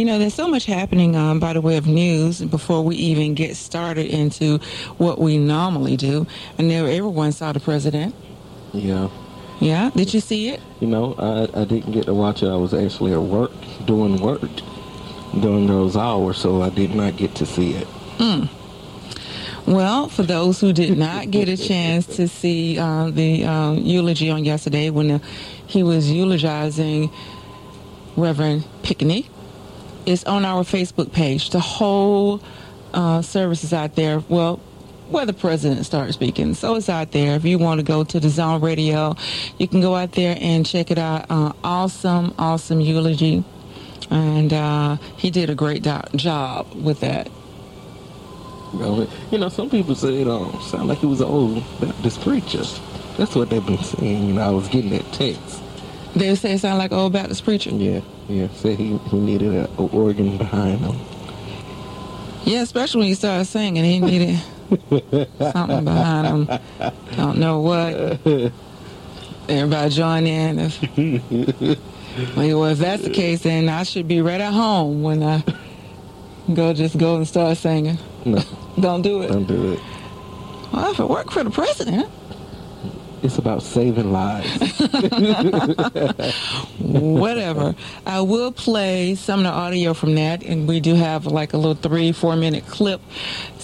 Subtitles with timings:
[0.00, 3.34] You know, there's so much happening um, by the way of news before we even
[3.34, 4.56] get started into
[4.96, 6.26] what we normally do.
[6.58, 8.14] I know everyone saw the president.
[8.72, 9.10] Yeah.
[9.60, 10.62] Yeah, did you see it?
[10.80, 12.48] You know, I, I didn't get to watch it.
[12.48, 13.50] I was actually at work,
[13.84, 14.40] doing work
[15.38, 17.86] during those hours, so I did not get to see it.
[18.16, 18.48] Mm.
[19.66, 24.30] Well, for those who did not get a chance to see uh, the uh, eulogy
[24.30, 25.18] on yesterday when the,
[25.66, 27.10] he was eulogizing
[28.16, 29.28] Reverend Pinckney,
[30.06, 31.50] it's on our Facebook page.
[31.50, 32.40] The whole
[32.92, 34.20] uh, service is out there.
[34.28, 34.60] Well,
[35.10, 36.54] where the president started speaking.
[36.54, 37.34] So it's out there.
[37.34, 39.16] If you want to go to the Zone Radio,
[39.58, 41.26] you can go out there and check it out.
[41.28, 43.44] Uh, awesome, awesome eulogy.
[44.10, 47.28] And uh, he did a great do- job with that.
[48.72, 52.62] You know, some people say it um, sound like he was an old Baptist preacher.
[53.16, 54.28] That's what they've been saying.
[54.28, 55.60] You know, I was getting that text.
[56.14, 57.70] They say it sound like old Baptist preacher.
[57.70, 58.48] Yeah, yeah.
[58.48, 60.96] Say he, he needed an organ behind him.
[62.44, 64.40] Yeah, especially when he started singing, he needed
[65.52, 66.58] something behind him.
[67.16, 68.20] Don't know what.
[69.48, 70.58] Everybody join in.
[70.58, 70.80] If,
[72.36, 75.42] well, if that's the case, then I should be right at home when I
[76.54, 77.98] go just go and start singing.
[78.24, 78.42] No.
[78.80, 79.28] Don't do it.
[79.28, 79.80] Don't do it.
[80.72, 82.08] Well, if it worked for the president.
[83.22, 84.48] It's about saving lives.
[86.78, 87.74] Whatever.
[88.06, 91.56] I will play some of the audio from that, and we do have like a
[91.56, 93.00] little three, four minute clip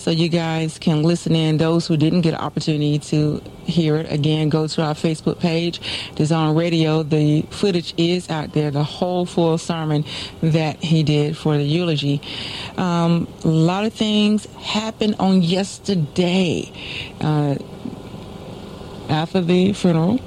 [0.07, 1.57] so you guys can listen in.
[1.57, 5.81] Those who didn't get an opportunity to hear it, again, go to our Facebook page.
[6.17, 7.03] It's on radio.
[7.03, 10.05] The footage is out there, the whole full sermon
[10.43, 12.20] that he did for the eulogy.
[12.77, 16.70] Um, a lot of things happened on yesterday.
[17.20, 17.57] Uh,
[19.09, 20.21] after the funeral.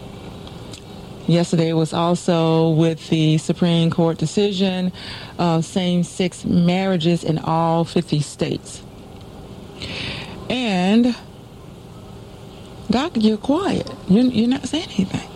[1.28, 4.92] Yesterday was also with the Supreme Court decision
[5.38, 8.82] of same sex marriages in all 50 states.
[10.50, 11.16] And,
[12.90, 13.92] Doc, you're quiet.
[14.10, 15.30] You're, you're not saying anything.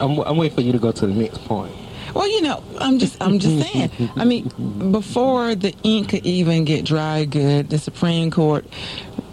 [0.00, 1.74] I'm, I'm waiting for you to go to the next point.
[2.14, 3.90] Well, you know, I'm just I'm just saying.
[4.16, 4.48] I mean,
[4.90, 8.64] before the ink could even get dry good, the Supreme Court,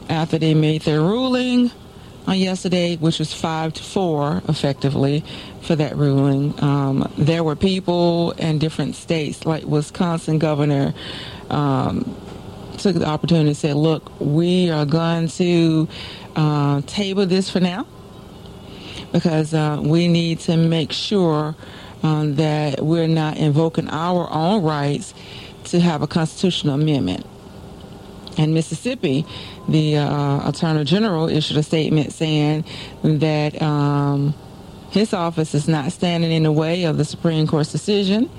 [0.10, 1.72] after they made their ruling,
[2.28, 5.24] on yesterday, which was five to four, effectively,
[5.62, 6.54] for that ruling.
[6.64, 10.94] Um, there were people in different states, like Wisconsin governor,
[11.50, 12.16] um,
[12.78, 15.88] took the opportunity and said, "Look, we are going to
[16.36, 17.86] uh, table this for now
[19.12, 21.56] because uh, we need to make sure
[22.02, 25.14] um, that we're not invoking our own rights
[25.66, 27.26] to have a constitutional amendment."
[28.38, 29.26] In Mississippi,
[29.68, 32.66] the uh, Attorney General issued a statement saying
[33.04, 34.34] that um,
[34.90, 38.30] his office is not standing in the way of the Supreme Court's decision,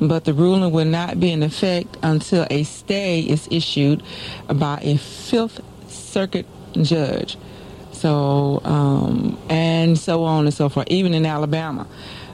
[0.00, 4.02] but the ruling will not be in effect until a stay is issued
[4.46, 6.46] by a Fifth Circuit
[6.82, 7.36] judge.
[7.92, 11.86] So, um, and so on and so forth, even in Alabama.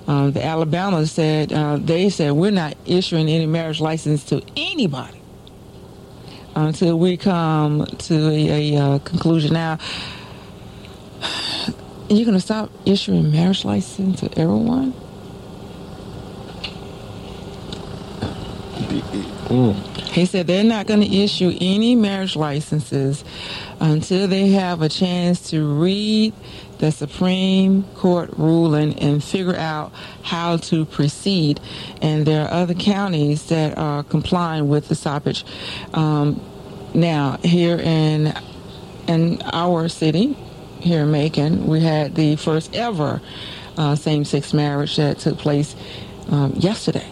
[0.09, 5.22] Uh, the Alabama said, uh, they said, we're not issuing any marriage license to anybody
[6.55, 9.55] until we come to a, a uh, conclusion.
[9.55, 9.79] Now,
[12.09, 14.95] you're going to stop issuing marriage license to everyone?
[19.53, 19.75] Mm.
[20.13, 23.23] He said they're not going to issue any marriage licenses
[23.81, 26.33] until they have a chance to read
[26.79, 29.93] the Supreme Court ruling and figure out
[30.23, 31.61] how to proceed.
[32.01, 35.45] And there are other counties that are complying with the stoppage.
[35.93, 36.41] Um,
[36.95, 38.35] now, here in
[39.07, 40.33] in our city,
[40.81, 43.21] here in Macon, we had the first ever
[43.77, 45.77] uh, same-sex marriage that took place
[46.31, 47.07] um, yesterday.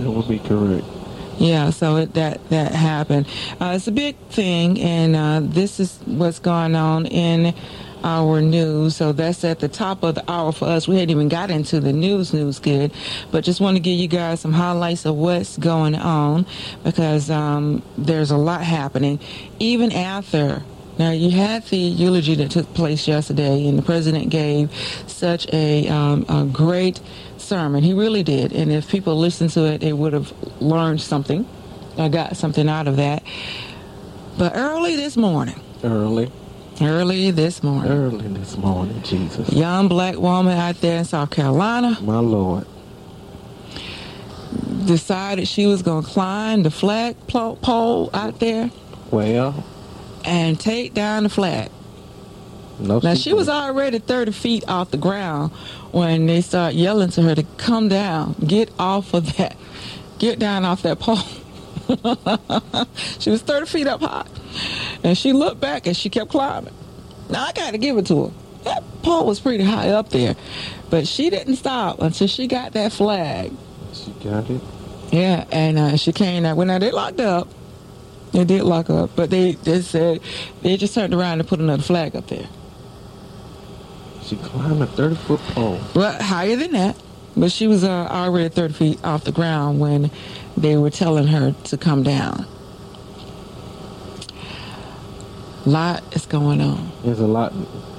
[0.00, 0.86] That would be correct.
[1.38, 3.26] Yeah, so it, that that happened.
[3.60, 7.54] Uh, it's a big thing, and uh, this is what's going on in
[8.04, 8.96] our news.
[8.96, 10.86] So that's at the top of the hour for us.
[10.86, 12.92] We hadn't even got into the news, news good,
[13.30, 16.46] but just want to give you guys some highlights of what's going on
[16.84, 19.18] because um, there's a lot happening.
[19.58, 20.62] Even after
[21.00, 24.70] now, you had the eulogy that took place yesterday, and the president gave
[25.06, 27.00] such a, um, a great
[27.50, 27.82] sermon.
[27.82, 28.52] He really did.
[28.52, 30.32] And if people listened to it, they would have
[30.62, 31.44] learned something
[31.98, 33.24] or got something out of that.
[34.38, 36.30] But early this morning, early,
[36.80, 41.98] early this morning, early this morning, Jesus, young black woman out there in South Carolina,
[42.02, 42.66] my Lord,
[44.86, 48.70] decided she was going to climb the flag pole out there.
[49.10, 49.64] Well,
[50.24, 51.70] and take down the flag.
[52.80, 55.52] No, now she, was already 30 feet off the ground
[55.92, 59.56] when they start yelling to her to come down, get off of that
[60.20, 61.16] get down off that pole.
[63.18, 64.26] she was 30 feet up high.
[65.02, 66.74] And she looked back and she kept climbing.
[67.28, 68.32] Now, I got to give it to her.
[68.64, 70.36] That pole was pretty high up there.
[70.90, 73.52] But she didn't stop until she got that flag.
[73.92, 74.60] She got it?
[75.10, 76.56] Yeah, and uh, she came out.
[76.56, 77.48] When now they locked up,
[78.32, 80.20] they did lock up, but they, they said
[80.62, 82.46] they just turned around and put another flag up there.
[84.30, 85.80] She climbed a 30 foot pole.
[85.92, 86.96] Well, higher than that.
[87.36, 90.08] But she was uh, already 30 feet off the ground when
[90.56, 92.46] they were telling her to come down.
[95.66, 96.92] lot is going on.
[97.02, 97.52] There's a lot.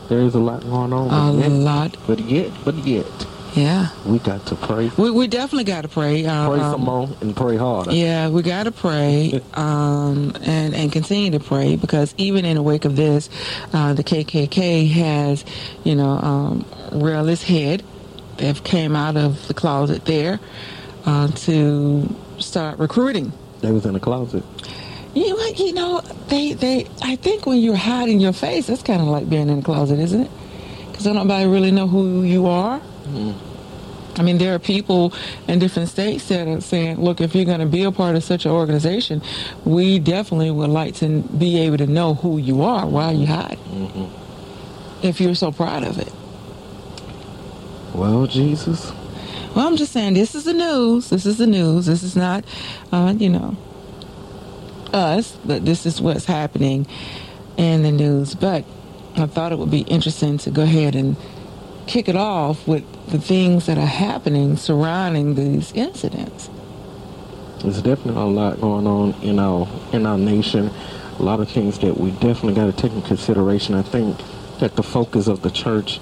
[0.07, 1.36] There is a lot going on.
[1.36, 1.98] A yet, lot.
[2.07, 3.89] But yet, but yet, Yeah.
[4.06, 4.89] we got to pray.
[4.98, 6.25] We, we definitely got to pray.
[6.25, 7.92] Uh, Pray um, some more and pray harder.
[7.92, 12.63] Yeah, we got to pray um, and and continue to pray because even in the
[12.63, 13.30] wake of this,
[13.74, 15.44] uh, the KKK has,
[15.83, 17.83] you know, um, reared its head.
[18.38, 20.39] They've came out of the closet there
[21.06, 23.33] uh, to start recruiting.
[23.59, 24.44] They was in the closet.
[25.13, 26.88] You know, you know, they they.
[27.01, 30.00] I think when you're hiding your face, that's kind of like being in the closet,
[30.00, 30.31] isn't it?
[30.89, 32.81] Because nobody really know who you are.
[34.18, 35.13] I mean, there are people
[35.48, 38.24] in different states that are saying, look, if you're going to be a part of
[38.24, 39.22] such an organization,
[39.63, 42.86] we definitely would like to be able to know who you are.
[42.86, 44.12] Why are you hiding?
[45.02, 46.12] If you're so proud of it.
[47.94, 48.92] Well, Jesus,
[49.56, 51.10] Well, I'm just saying, this is the news.
[51.10, 51.86] This is the news.
[51.86, 52.46] This is not,
[52.92, 53.57] uh, you know,
[54.94, 56.88] us, but this is what's happening
[57.57, 58.34] in the news.
[58.34, 58.64] But
[59.18, 61.18] I thought it would be interesting to go ahead and
[61.92, 66.50] kick it off with the things that are happening surrounding these incidents.
[67.64, 70.72] there's definitely a lot going on in our in our nation.
[71.20, 73.76] A lot of things that we definitely got to take in consideration.
[73.76, 74.18] I think
[74.60, 76.00] that the focus of the church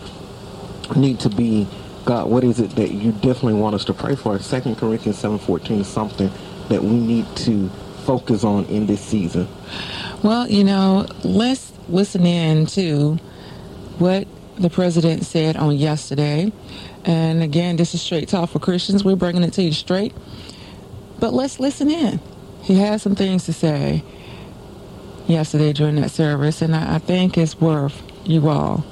[0.96, 1.68] need to be
[2.06, 2.30] God.
[2.30, 4.38] What is it that you definitely want us to pray for?
[4.40, 6.30] Second Corinthians seven fourteen is something
[6.70, 7.70] that we need to
[8.06, 9.48] focus on in this season.
[10.24, 13.16] Well, you know, let's listen in to
[13.98, 14.28] what
[14.60, 16.52] the president said on yesterday.
[17.06, 19.04] And again, this is Straight Talk for Christians.
[19.04, 20.14] We're bringing it to you straight.
[21.20, 22.20] But let's listen in.
[22.62, 24.04] He had some things to say
[25.28, 28.86] yesterday during that service, and I, I think it's worth you all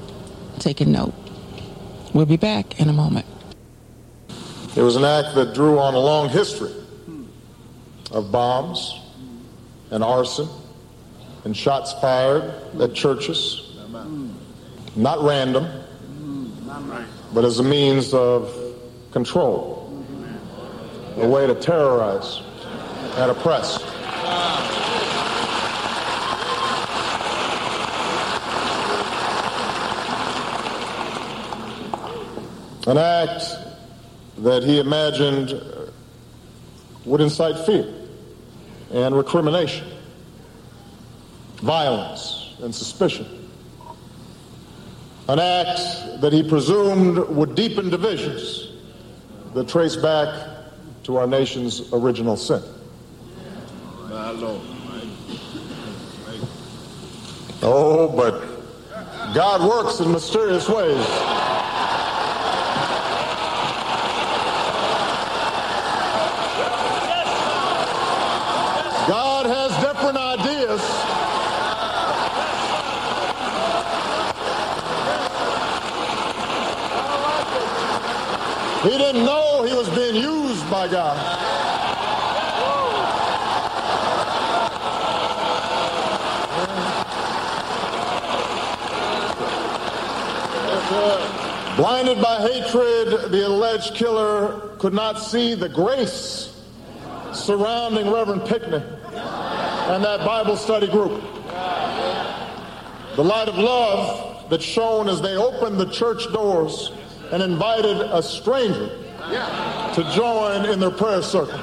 [0.59, 1.13] taking note.
[2.13, 3.25] We'll be back in a moment.
[4.75, 6.73] It was an act that drew on a long history
[8.11, 9.01] of bombs
[9.91, 10.47] and arson
[11.43, 13.66] and shots fired at churches.
[14.97, 15.67] Not random,
[17.31, 18.51] but as a means of
[19.11, 20.03] control,
[21.17, 22.41] a way to terrorize
[23.17, 23.77] and oppress.
[32.87, 33.43] An act
[34.39, 35.91] that he imagined uh,
[37.05, 37.87] would incite fear
[38.91, 39.85] and recrimination,
[41.57, 43.36] violence and suspicion.
[45.29, 48.69] An act that he presumed would deepen divisions
[49.53, 50.47] that trace back
[51.03, 52.61] to our nation's original sin.
[57.61, 61.05] Oh, but God works in mysterious ways.
[69.07, 70.81] God has different ideas.
[78.87, 81.17] He didn't know he was being used by God.
[91.75, 96.57] Blinded by hatred, the alleged killer could not see the grace
[97.33, 101.21] surrounding Reverend Pinckney and that Bible study group.
[103.17, 106.93] The light of love that shone as they opened the church doors
[107.31, 108.89] and invited a stranger
[109.93, 111.59] to join in their prayer circle.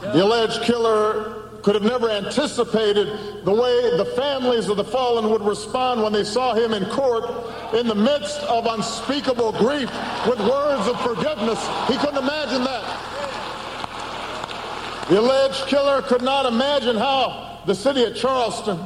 [0.00, 5.42] The alleged killer could have never anticipated the way the families of the fallen would
[5.42, 7.24] respond when they saw him in court
[7.74, 9.90] in the midst of unspeakable grief
[10.26, 11.60] with words of forgiveness.
[11.86, 12.96] He couldn't imagine that.
[15.08, 18.78] The alleged killer could not imagine how the city of Charleston,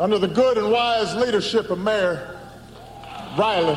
[0.00, 2.37] under the good and wise leadership of Mayor
[3.38, 3.76] Riley,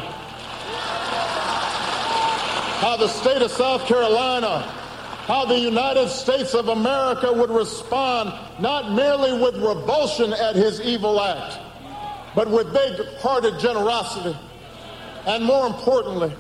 [2.80, 4.78] how the state of South Carolina
[5.26, 11.22] how the United States of America would respond not merely with revulsion at his evil
[11.22, 11.60] act,
[12.36, 14.36] but with big hearted generosity,
[15.28, 16.34] and more importantly,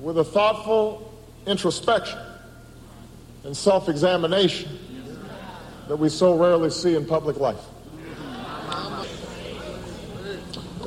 [0.00, 1.14] with a thoughtful
[1.46, 2.18] introspection
[3.44, 4.78] and self examination
[5.88, 7.64] that we so rarely see in public life.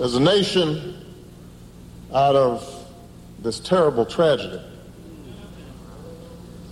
[0.01, 1.00] As a nation,
[2.13, 2.85] out of
[3.39, 4.61] this terrible tragedy,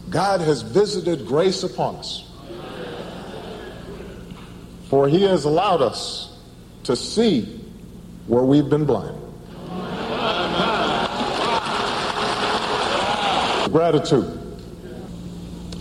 [0.10, 2.26] God has visited grace upon us.
[4.90, 6.38] For he has allowed us
[6.84, 7.62] to see
[8.28, 9.16] where we've been blind.
[13.72, 14.36] Gratitude.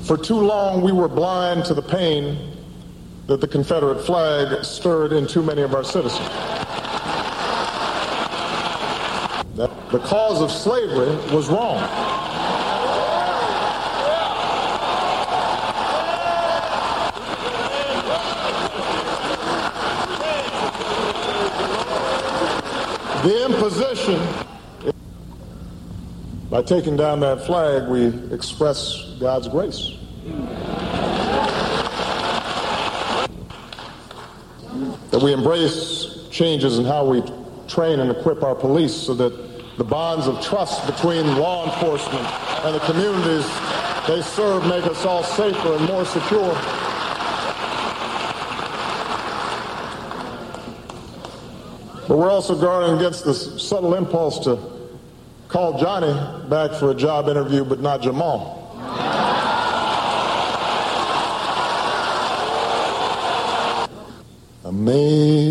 [0.03, 2.55] For too long, we were blind to the pain
[3.27, 6.29] that the Confederate flag stirred in too many of our citizens.
[9.59, 11.81] That the cause of slavery was wrong.
[23.25, 24.23] The imposition,
[26.51, 29.97] by taking down that flag, we express God's grace.
[35.11, 37.25] That we embrace changes in how we
[37.67, 39.48] train and equip our police so that
[39.79, 42.27] the bonds of trust between law enforcement
[42.65, 43.47] and the communities
[44.09, 46.53] they serve make us all safer and more secure.
[52.09, 54.59] But we're also guarding against the subtle impulse to
[55.47, 56.13] call Johnny
[56.49, 58.57] back for a job interview, but not Jamal.
[64.65, 65.49] Amazing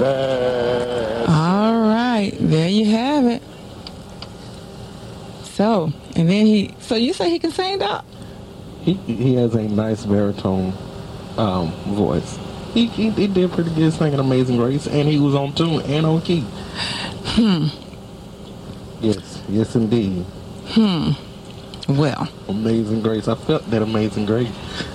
[0.01, 3.43] that All right, there you have it.
[5.45, 8.05] So, and then he, so you say he can sing, Doc?
[8.83, 10.73] He he has a nice baritone
[11.39, 12.39] um, voice.
[12.75, 16.05] He, he he did pretty good singing "Amazing Grace," and he was on tune and
[16.07, 16.41] on key.
[16.41, 17.69] Hmm.
[19.01, 20.25] Yes, yes, indeed.
[21.97, 23.29] Well, Amazing Grace.
[23.29, 24.49] I felt that Amazing Grace.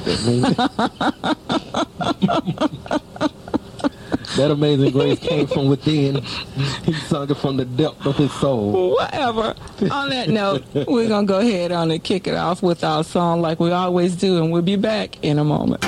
[0.06, 0.54] That, amazing-
[4.38, 6.24] that Amazing Grace came from within.
[6.86, 8.92] He sung it from the depth of his soul.
[8.96, 9.56] whatever.
[9.92, 13.04] on that note, we're going to go ahead on and kick it off with our
[13.04, 15.84] song like we always do, and we'll be back in a moment.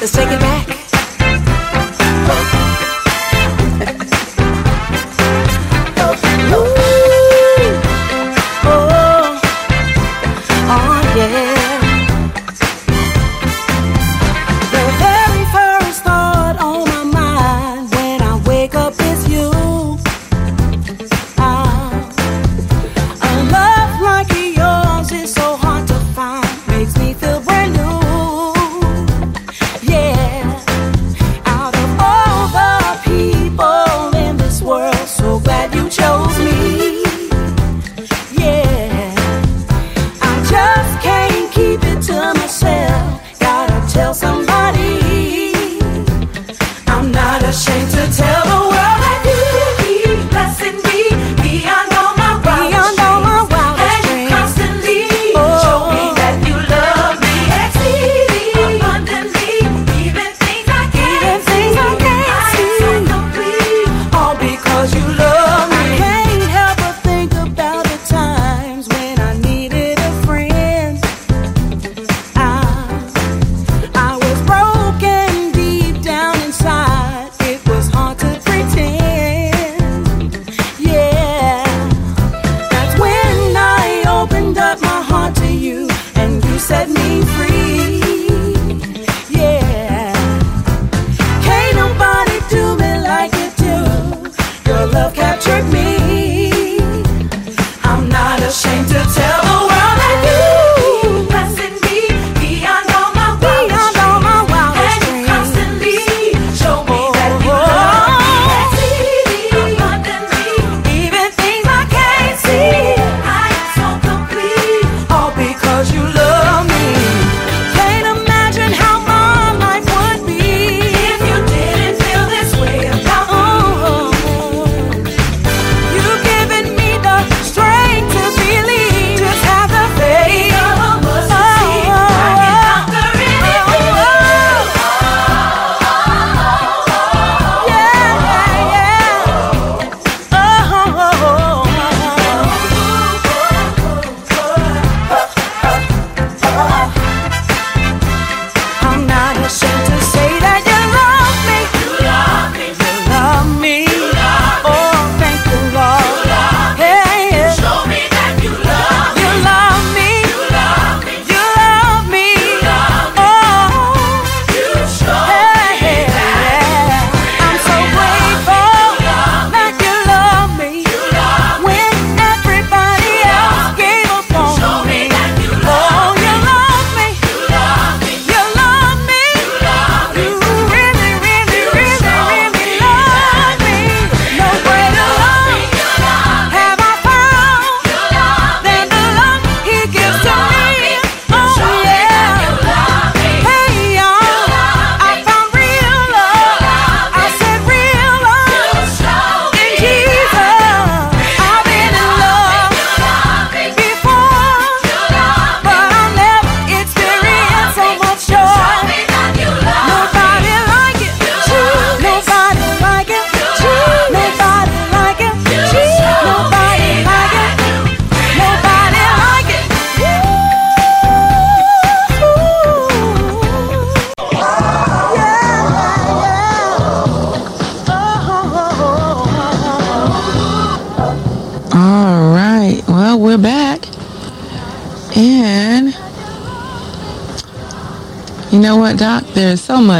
[0.00, 0.83] Let's take it back.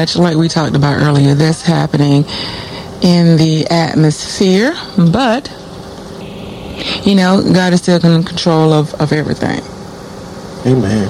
[0.04, 2.25] Much, like we talked about earlier, that's happening
[3.00, 4.75] in the atmosphere,
[5.11, 5.50] but
[7.06, 9.62] you know, God is still in control of, of everything.
[10.66, 11.08] Amen.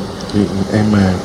[0.74, 1.18] Amen.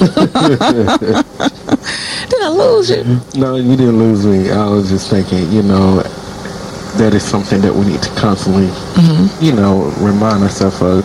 [2.30, 3.04] Did I lose you?
[3.38, 4.50] No, you didn't lose me.
[4.50, 6.00] I was just thinking, you know,
[6.96, 9.44] that is something that we need to constantly, mm-hmm.
[9.44, 11.04] you know, remind ourselves of.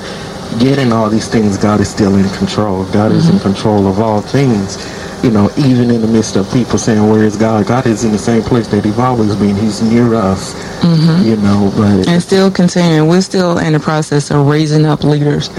[0.57, 2.83] Getting all these things, God is still in control.
[2.85, 3.19] God mm-hmm.
[3.19, 3.43] is in mm-hmm.
[3.43, 4.77] control of all things.
[5.23, 8.12] You know, even in the midst of people saying, "Where is God?" God is in
[8.13, 9.55] the same place that He's always been.
[9.55, 10.53] He's near us.
[10.81, 11.27] Mm-hmm.
[11.27, 13.09] You know, but and still continuing.
[13.09, 15.49] We're still in the process of raising up leaders.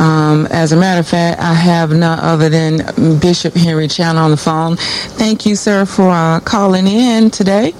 [0.00, 4.30] Um, as a matter of fact, I have none other than Bishop Henry Chan on
[4.30, 4.76] the phone.
[4.76, 7.74] Thank you, sir, for uh, calling in today.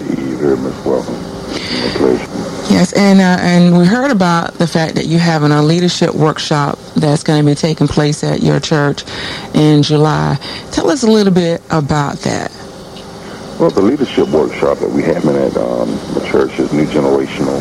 [0.00, 1.14] You're very much welcome.
[1.14, 2.47] My pleasure.
[2.70, 6.78] Yes, and uh, and we heard about the fact that you're having a leadership workshop
[6.96, 9.04] that's going to be taking place at your church
[9.54, 10.38] in July.
[10.70, 12.52] Tell us a little bit about that.
[13.58, 17.58] Well, the leadership workshop that we have in at um, the church is New Generational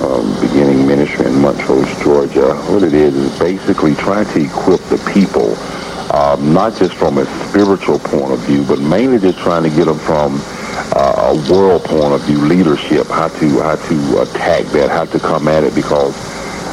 [0.00, 2.54] um, Beginning Ministry in Montrose, Georgia.
[2.72, 5.54] What it is is basically trying to equip the people,
[6.16, 9.84] um, not just from a spiritual point of view, but mainly just trying to get
[9.84, 10.40] them from
[10.96, 15.18] uh, a world point of view, leadership, how to how to attack that, how to
[15.18, 16.14] come at it, because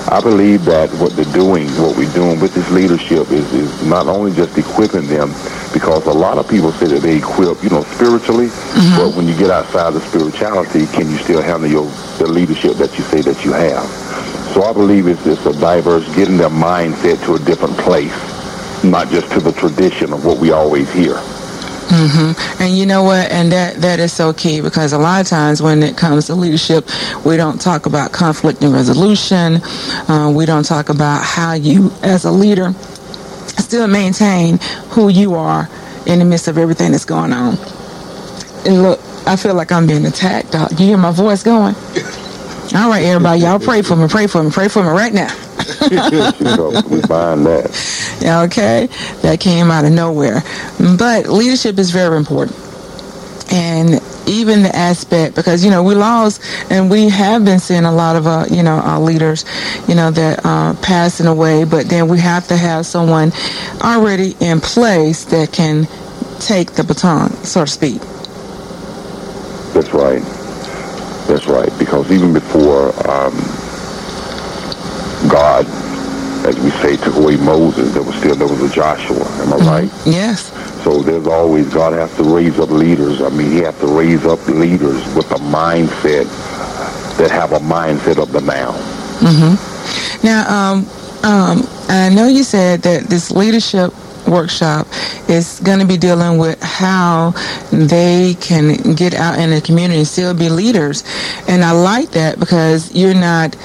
[0.09, 4.07] I believe that what they're doing, what we're doing with this leadership is, is not
[4.07, 5.29] only just equipping them,
[5.73, 8.97] because a lot of people say that they equip, you know, spiritually, mm-hmm.
[8.97, 11.85] but when you get outside of spirituality, can you still handle your
[12.19, 13.85] the leadership that you say that you have?
[14.53, 18.15] So I believe it's, it's a diverse, getting their mindset to a different place,
[18.83, 21.15] not just to the tradition of what we always hear.
[21.87, 22.61] Mm-hmm.
[22.61, 23.31] And you know what?
[23.31, 26.35] And that that is so key because a lot of times when it comes to
[26.35, 26.85] leadership,
[27.25, 29.61] we don't talk about conflict and resolution.
[30.09, 32.73] Uh, we don't talk about how you, as a leader,
[33.57, 34.57] still maintain
[34.89, 35.69] who you are
[36.05, 37.57] in the midst of everything that's going on.
[38.65, 40.51] And look, I feel like I'm being attacked.
[40.51, 40.71] Dog.
[40.71, 41.75] You hear my voice going?
[42.75, 45.33] All right, everybody, y'all pray for me, pray for me, pray for me right now.
[46.89, 48.17] We buying that.
[48.21, 48.87] Yeah, okay,
[49.21, 50.41] that came out of nowhere.
[50.97, 52.57] But leadership is very important,
[53.51, 57.91] and even the aspect because you know we lost and we have been seeing a
[57.91, 59.45] lot of uh, you know our leaders
[59.87, 63.31] you know that are uh, passing away but then we have to have someone
[63.81, 65.87] already in place that can
[66.39, 68.01] take the baton so to speak.
[69.73, 70.23] That's right.
[71.27, 71.71] That's right.
[71.77, 73.33] Because even before um,
[75.29, 75.65] God,
[76.45, 79.15] as we say, took away Moses, there was still there was a Joshua.
[79.17, 79.67] Am I mm-hmm.
[79.67, 79.91] right?
[80.05, 80.51] Yes.
[80.83, 83.21] So there's always God has to raise up leaders.
[83.21, 86.25] I mean, He has to raise up leaders with a mindset
[87.17, 88.71] that have a mindset of the now.
[89.19, 90.25] Mm-hmm.
[90.25, 90.79] Now, um,
[91.23, 93.91] um, I know you said that this leadership
[94.27, 94.87] workshop
[95.29, 97.31] is going to be dealing with how
[97.71, 101.03] they can get out in the community and still be leaders.
[101.47, 103.55] And I like that because you're not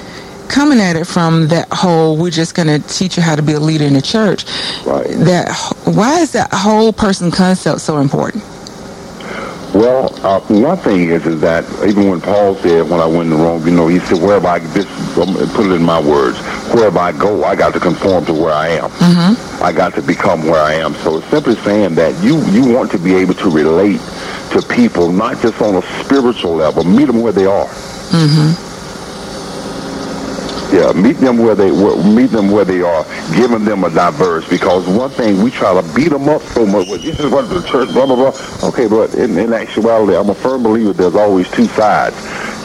[0.52, 3.54] coming at it from that whole we're just going to teach you how to be
[3.54, 4.44] a leader in the church
[4.84, 5.08] right.
[5.24, 5.50] that
[5.84, 8.44] why is that whole person concept so important
[9.74, 13.36] well, uh, one thing is is that even when Paul said, when I went to
[13.36, 14.84] Rome, you know, he said, wherever I this,
[15.14, 16.38] put it in my words,
[16.74, 18.90] wherever I go, I got to conform to where I am.
[18.90, 19.64] Mm-hmm.
[19.64, 20.92] I got to become where I am.
[20.96, 24.00] So it's simply saying that you you want to be able to relate
[24.50, 27.66] to people, not just on a spiritual level, meet them where they are.
[27.66, 28.71] Mm-hmm
[30.72, 33.04] yeah, meet them where they meet them where they are,
[33.34, 34.48] giving them a diverse.
[34.48, 36.88] Because one thing we try to beat them up so much.
[36.88, 38.68] This is what the church, blah blah blah.
[38.68, 40.92] Okay, but in, in actuality, I'm a firm believer.
[40.92, 42.16] There's always two sides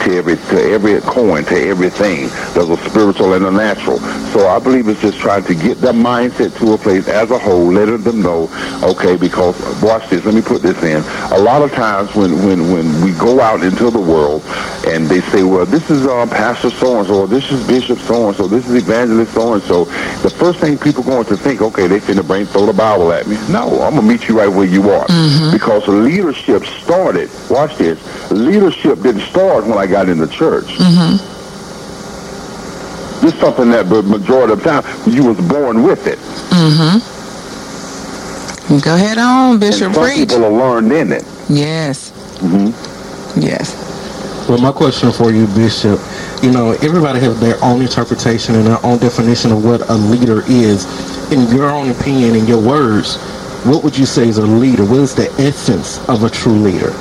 [0.08, 2.28] to every to every coin, to everything.
[2.54, 3.98] There's a spiritual and a natural.
[4.32, 7.38] So I believe it's just trying to get their mindset to a place as a
[7.38, 8.48] whole, letting them know,
[8.82, 10.24] okay, because watch this.
[10.24, 11.02] Let me put this in.
[11.32, 14.42] A lot of times when when when we go out into the world
[14.86, 17.98] and they say, well, this is um, Pastor so and so, or this is Bishop
[17.98, 19.84] so and so, this is Evangelist so and so.
[20.22, 23.26] The first thing people going to think, okay, they finna bring throw the Bible at
[23.26, 23.36] me.
[23.50, 25.52] No, I'm gonna meet you right where you are, mm-hmm.
[25.52, 27.30] because leadership started.
[27.50, 27.98] Watch this.
[28.30, 30.66] Leadership didn't start when I got in the church.
[30.66, 31.16] Mm-hmm.
[33.24, 36.18] This is something that the majority of the time you was born with it.
[36.54, 37.18] Mm-hmm.
[38.80, 39.86] Go ahead on, Bishop.
[39.86, 40.28] And some Preach.
[40.28, 41.24] people are learned in it.
[41.48, 42.12] Yes.
[42.38, 43.40] Mm-hmm.
[43.40, 43.74] Yes.
[44.48, 45.98] Well, my question for you, Bishop,
[46.42, 50.42] you know, everybody has their own interpretation and their own definition of what a leader
[50.46, 50.86] is.
[51.32, 53.16] In your own opinion, in your words,
[53.64, 54.84] what would you say is a leader?
[54.84, 56.92] What is the essence of a true leader?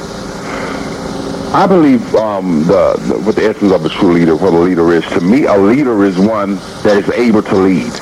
[1.54, 4.92] I believe um, the, the what the essence of a true leader, what a leader
[4.92, 5.04] is.
[5.08, 7.94] To me, a leader is one that is able to lead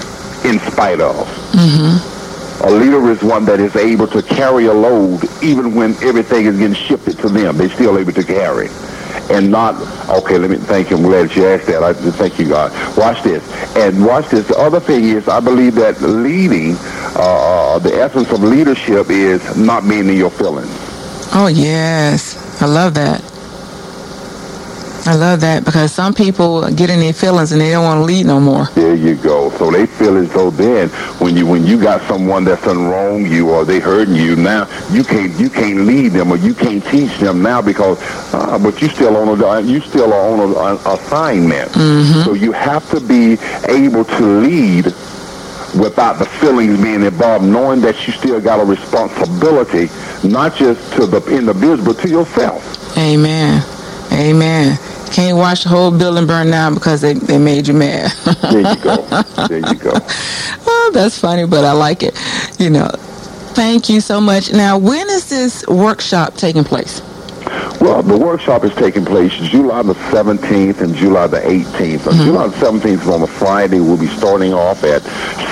[0.46, 1.28] in spite of.
[2.64, 6.58] A leader is one that is able to carry a load even when everything is
[6.58, 7.58] getting shifted to them.
[7.58, 8.70] They're still able to carry.
[9.30, 9.76] And not,
[10.10, 10.98] okay, let me thank you.
[10.98, 11.84] I'm glad that you asked that.
[11.84, 12.72] I thank you, God.
[12.98, 13.44] Watch this.
[13.76, 14.48] And watch this.
[14.48, 16.76] The other thing is, I believe that leading,
[17.16, 20.70] uh, the essence of leadership is not being in your feelings.
[21.34, 22.62] Oh, yes.
[22.62, 23.24] I love that.
[25.08, 28.04] I love that because some people get in their feelings and they don't want to
[28.06, 28.66] lead no more.
[28.74, 29.52] There you go.
[29.52, 30.90] So they feel as though then
[31.20, 34.68] when you when you got someone that's done wrong you or they hurting you now
[34.90, 38.00] you can't you can't lead them or you can't teach them now because
[38.34, 41.70] uh, but you still on a you still are on a, a assignment.
[42.24, 43.34] So you have to be
[43.72, 44.86] able to lead
[45.80, 49.90] without the feelings being involved, knowing that you still got a responsibility,
[50.28, 52.98] not just to the in the business, but to yourself.
[52.98, 53.64] Amen.
[54.12, 54.78] Amen.
[55.12, 58.12] Can't watch the whole building burn down because they, they made you mad.
[58.52, 58.96] There you go.
[59.48, 59.92] there you go.
[60.68, 62.20] oh, that's funny, but I like it.
[62.60, 62.90] You know,
[63.54, 64.52] thank you so much.
[64.52, 67.02] Now, when is this workshop taking place?
[67.82, 72.08] Well, the workshop is taking place July the 17th and July the 18th.
[72.08, 73.80] On July the 17th is on a Friday.
[73.80, 75.04] We'll be starting off at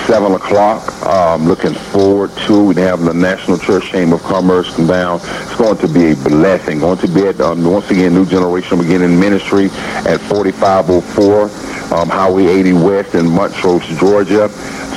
[0.08, 0.92] 7 o'clock.
[1.06, 2.78] Um, looking forward to it.
[2.78, 5.20] having the National Church Chamber of Commerce come down.
[5.24, 6.80] It's going to be a blessing.
[6.80, 9.66] Going to be at, um, once again, New Generation Beginning Ministry
[10.06, 14.50] at 4504 um, Highway 80 West in Montrose, Georgia.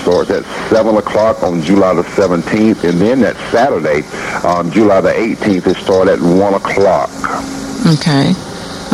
[0.07, 2.85] Starts at 7 o'clock on July the 17th.
[2.89, 4.07] And then that Saturday,
[4.47, 7.11] on July the 18th, it starts at 1 o'clock.
[7.99, 8.31] Okay.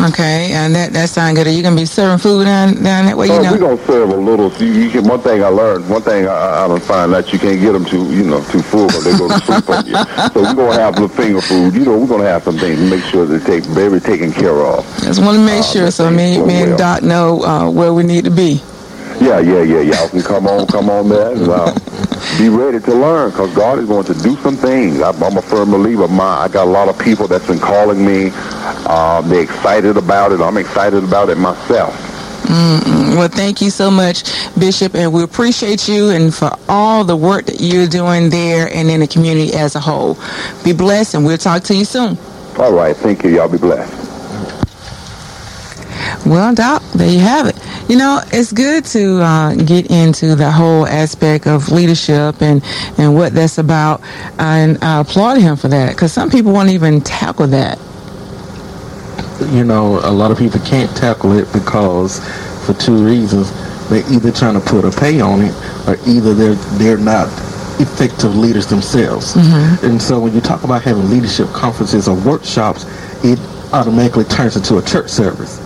[0.09, 0.49] Okay.
[0.53, 1.45] And that, that sounds good.
[1.45, 3.27] Are you going to be serving food down, down that way?
[3.27, 3.51] You Oh, know?
[3.51, 4.51] we're gonna serve a little.
[4.53, 7.37] You, you can, one thing I learned, one thing I, I don't find that you
[7.37, 9.93] can't get them too, you know, too full, or they go to sleep on you.
[10.33, 11.75] So we're gonna have the finger food.
[11.75, 14.33] You know, we're gonna have some things to make sure that they take very taken
[14.33, 14.83] care of.
[15.03, 16.77] Just want to make Uh, sure so me, me and well.
[16.77, 18.61] Doc know uh, where we need to be.
[19.21, 19.81] Yeah, yeah, yeah.
[19.81, 21.73] Y'all can come on, come on there, and uh,
[22.37, 25.01] be ready to learn, because God is going to do some things.
[25.01, 26.07] I'm, I'm a firm believer.
[26.07, 28.31] My, I got a lot of people that's been calling me.
[28.33, 30.41] Uh, they're excited about it.
[30.41, 31.93] I'm excited about it myself.
[33.15, 34.23] Well, thank you so much,
[34.59, 38.89] Bishop, and we appreciate you and for all the work that you're doing there and
[38.89, 40.17] in the community as a whole.
[40.63, 42.17] Be blessed, and we'll talk to you soon.
[42.57, 43.29] All right, thank you.
[43.29, 44.12] Y'all be blessed.
[46.25, 47.57] Well, Doc, there you have it.
[47.89, 52.63] You know, it's good to uh, get into the whole aspect of leadership and,
[52.97, 54.01] and what that's about,
[54.39, 57.77] and I applaud him for that because some people won't even tackle that.
[59.51, 62.19] you know, a lot of people can't tackle it because
[62.65, 63.51] for two reasons.
[63.89, 65.53] They're either trying to put a pay on it
[65.87, 67.27] or either they're they're not
[67.81, 69.35] effective leaders themselves.
[69.83, 72.85] And so when you talk about having leadership conferences or workshops,
[73.25, 73.37] it
[73.73, 75.59] automatically turns into a church service.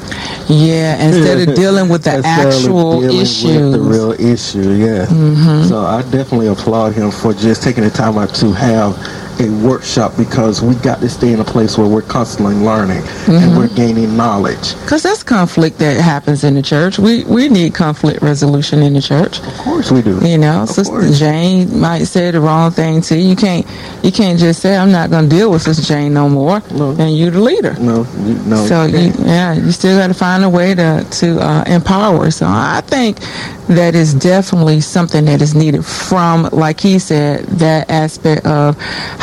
[0.49, 3.17] Yeah, instead of dealing with the actual dealing.
[3.17, 5.05] With the real issue, yeah.
[5.05, 5.67] Mm-hmm.
[5.67, 8.95] So I definitely applaud him for just taking the time out to have
[9.39, 13.57] a workshop because we got to stay in a place where we're constantly learning and
[13.57, 14.73] we're gaining knowledge.
[14.81, 16.97] Because that's conflict that happens in the church.
[16.99, 19.39] We we need conflict resolution in the church.
[19.39, 20.19] Of course we do.
[20.27, 21.19] You know, Of Sister course.
[21.19, 23.17] Jane might say the wrong thing too.
[23.19, 23.65] You can't
[24.03, 26.91] you can't just say I'm not going to deal with Sister Jane no more, No.
[26.91, 27.73] and you the leader.
[27.79, 28.65] No, you, no.
[28.65, 32.31] So you you, yeah, you still got to find a way to to uh, empower.
[32.31, 33.19] So I think
[33.67, 38.77] that is definitely something that is needed from, like he said, that aspect of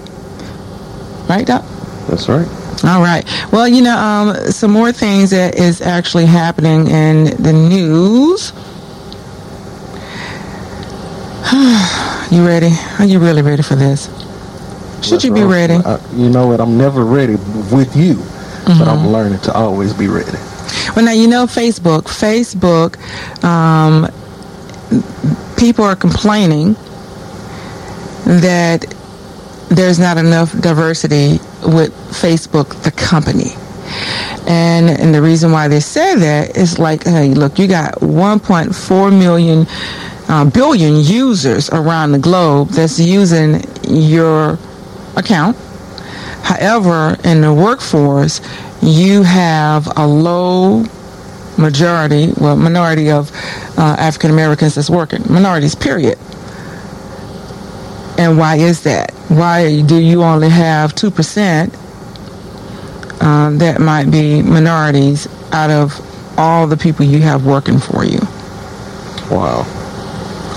[1.29, 1.63] Right, Doc?
[2.07, 2.47] That's right.
[2.83, 3.23] All right.
[3.51, 8.51] Well, you know, um, some more things that is actually happening in the news.
[12.31, 12.69] you ready?
[12.99, 14.09] Are you really ready for this?
[15.05, 15.75] Should you be ready?
[15.75, 16.59] I- you know what?
[16.59, 17.35] I'm never ready
[17.71, 18.15] with you,
[18.65, 20.37] but I'm learning to always be ready.
[20.95, 22.03] Well, now you know Facebook.
[22.03, 22.97] Facebook,
[23.43, 24.07] um,
[25.57, 26.73] people are complaining
[28.25, 28.85] that
[29.69, 33.51] there's not enough diversity with Facebook, the company.
[34.47, 39.17] And and the reason why they say that is like, hey, look, you got 1.4
[39.17, 39.67] million
[40.29, 44.57] uh, billion users around the globe that's using your
[45.17, 45.57] account.
[46.43, 48.41] However, in the workforce,
[48.81, 50.83] you have a low
[51.57, 53.31] majority, well, minority of
[53.77, 55.21] uh, African Americans that's working.
[55.31, 56.17] Minorities, period.
[58.17, 59.11] And why is that?
[59.29, 61.73] Why do you only have 2%
[63.21, 65.99] uh, that might be minorities out of
[66.37, 68.19] all the people you have working for you
[69.29, 69.65] Wow.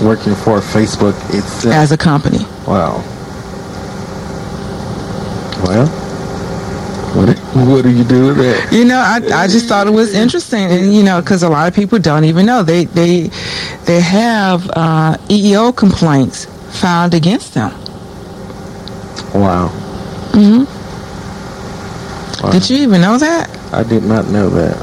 [0.01, 1.73] Working for Facebook itself.
[1.73, 2.39] as a company?
[2.67, 3.03] wow.
[5.65, 5.87] Well,
[7.15, 7.33] what do,
[7.71, 8.71] what do you do with that?
[8.71, 11.67] You know, I, I just thought it was interesting, and you know, because a lot
[11.67, 13.31] of people don't even know they they
[13.85, 16.45] they have uh, EEO complaints
[16.79, 17.71] filed against them.
[19.33, 19.69] Wow.
[20.33, 20.65] Mm-hmm.
[22.43, 22.51] wow.
[22.51, 23.49] Did you even know that?
[23.73, 24.77] I did not know that.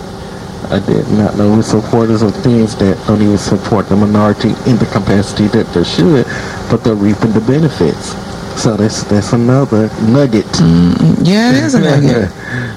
[0.73, 4.79] I did not know we're supporters of things that don't even support the minority in
[4.79, 6.25] the capacity that they should,
[6.71, 8.15] but they're reaping the benefits.
[8.57, 10.45] So that's that's another nugget.
[10.47, 11.25] Mm-hmm.
[11.25, 12.31] Yeah, it is a nugget.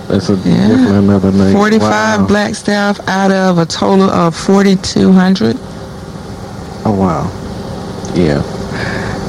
[0.07, 0.67] that's a, Yeah.
[0.67, 1.53] definitely another nugget.
[1.53, 2.27] Forty-five Wow.
[2.27, 5.57] black staff out of a total of forty-two hundred.
[6.85, 7.29] Oh wow.
[8.15, 8.41] Yeah.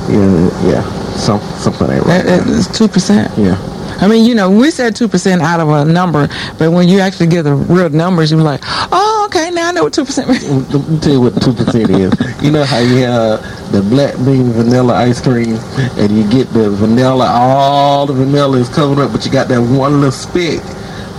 [0.09, 0.71] Yeah.
[0.71, 1.13] Yeah.
[1.17, 2.25] Some something ain't right.
[2.25, 3.33] That is two percent.
[3.37, 3.57] yeah.
[3.99, 6.29] I mean, you know, we said two percent out of a number,
[6.59, 9.85] but when you actually get the real numbers, you're like, oh, okay, now I know
[9.85, 10.45] what two percent means.
[10.75, 12.13] Let me tell you what two percent is.
[12.43, 15.57] You know how you have the black bean vanilla ice cream,
[15.99, 19.61] and you get the vanilla, all the vanilla is covered up, but you got that
[19.61, 20.63] one little speck,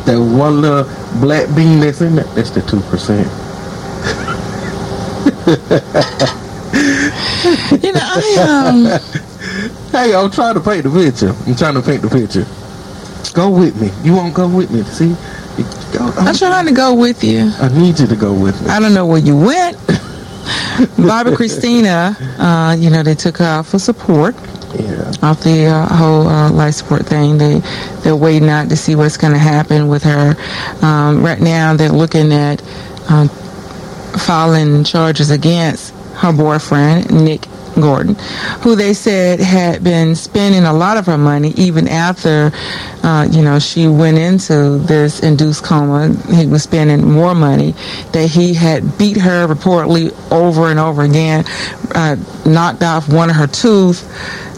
[0.05, 0.83] that one little
[1.19, 2.25] black bean that's in there.
[2.35, 3.27] That's the two percent.
[7.83, 8.99] You know, I um.
[9.91, 11.33] Hey, I'm trying to paint the picture.
[11.47, 12.45] I'm trying to paint the picture.
[13.33, 13.91] Go with me.
[14.03, 14.83] You won't go with me.
[14.83, 15.15] See?
[15.93, 17.51] Go, I'm trying to go with you.
[17.59, 18.69] I need you to go with me.
[18.69, 19.77] I don't know where you went.
[20.97, 24.35] Bobbi Kristina, uh, you know, they took her out for support
[24.79, 25.11] Yeah.
[25.23, 27.37] off the uh, whole uh, life support thing.
[27.37, 27.61] They
[28.03, 30.35] they're waiting out to see what's going to happen with her.
[30.85, 32.61] Um, right now, they're looking at
[33.09, 33.29] um,
[34.17, 37.47] filing charges against her boyfriend Nick
[37.81, 38.15] Gordon,
[38.61, 42.51] who they said had been spending a lot of her money even after,
[43.03, 46.13] uh, you know, she went into this induced coma.
[46.33, 47.73] He was spending more money.
[48.13, 51.45] That he had beat her reportedly over and over again,
[51.95, 54.03] uh, knocked off one of her tooth,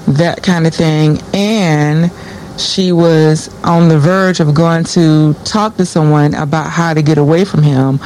[0.08, 2.12] that kind of thing, and
[2.60, 7.18] she was on the verge of going to talk to someone about how to get
[7.18, 8.00] away from him,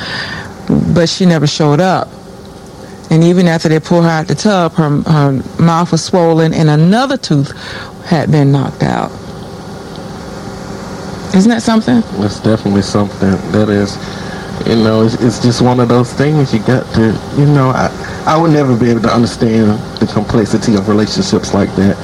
[0.94, 2.08] but she never showed up.
[3.14, 6.68] And even after they pulled her out the tub, her, her mouth was swollen and
[6.68, 7.52] another tooth
[8.06, 9.12] had been knocked out.
[11.36, 12.02] Isn't that something?
[12.20, 13.98] That's definitely something that is,
[14.68, 17.92] you know, it's, it's just one of those things you got to, you know, I,
[18.26, 21.96] I would never be able to understand the complexity of relationships like that.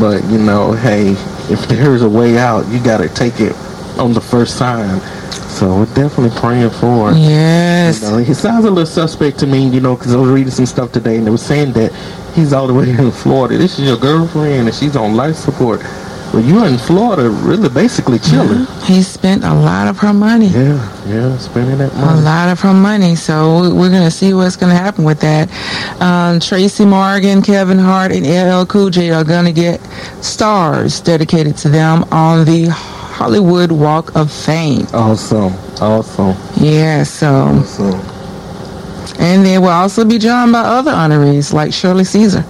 [0.00, 1.10] But, you know, hey,
[1.48, 3.54] if there's a way out, you got to take it
[4.00, 5.00] on the first sign.
[5.60, 7.12] So we're definitely praying for.
[7.12, 8.00] Yes.
[8.02, 10.50] You know, he sounds a little suspect to me, you know, because I was reading
[10.50, 11.92] some stuff today and they were saying that
[12.34, 13.58] he's all the way in Florida.
[13.58, 15.82] This is your girlfriend and she's on life support.
[16.32, 18.64] Well, you're in Florida, really basically chilling.
[18.84, 20.46] He spent a lot of her money.
[20.46, 23.14] Yeah, yeah, spending that A lot of her money.
[23.14, 25.50] So we- we're going to see what's going to happen with that.
[26.00, 29.78] Um, Tracy Morgan, Kevin Hart, and LL Cool J are going to get
[30.24, 32.68] stars dedicated to them on the
[33.20, 34.86] Hollywood Walk of Fame.
[34.94, 37.28] Awesome, awesome, Yeah, so.
[37.60, 38.00] awesome.
[39.20, 42.42] And they will also be joined by other honorees like Shirley Caesar.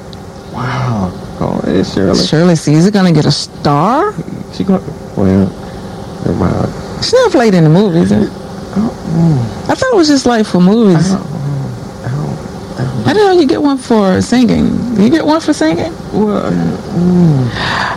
[0.55, 1.11] Wow.
[1.41, 2.25] Oh, it's Shirley.
[2.25, 4.15] Shirley Caesar going to get a star?
[4.53, 4.81] She got,
[5.17, 5.49] well,
[6.25, 7.05] never mind.
[7.05, 8.11] She never played in the movies.
[8.13, 8.29] huh?
[9.69, 11.11] I thought it was just like for movies.
[11.13, 11.19] I
[13.07, 14.97] didn't know you get one for singing.
[15.01, 15.93] You get one for singing?
[16.13, 16.51] Well,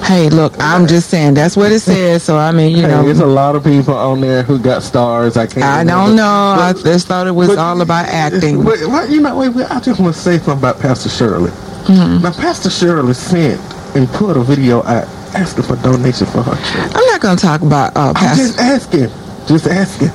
[0.04, 2.24] Hey, look, I'm just saying that's what it says.
[2.24, 4.84] So I mean, you hey, know, there's a lot of people on there who got
[4.84, 5.38] stars.
[5.38, 5.64] I can't.
[5.64, 6.08] I remember.
[6.08, 6.56] don't know.
[6.60, 8.64] I just thought it was but- all about acting.
[8.64, 11.52] Wait, what, you know, wait, wait, I just want to say something about Pastor Shirley.
[11.52, 12.24] Mm-hmm.
[12.24, 13.60] Now, Pastor Shirley sent
[13.96, 16.92] and put a video out asking for donation for her church.
[16.96, 19.10] I'm not going to talk about uh, I'm just asking,
[19.48, 20.10] just asking.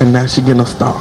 [0.00, 0.94] And now she getting a star.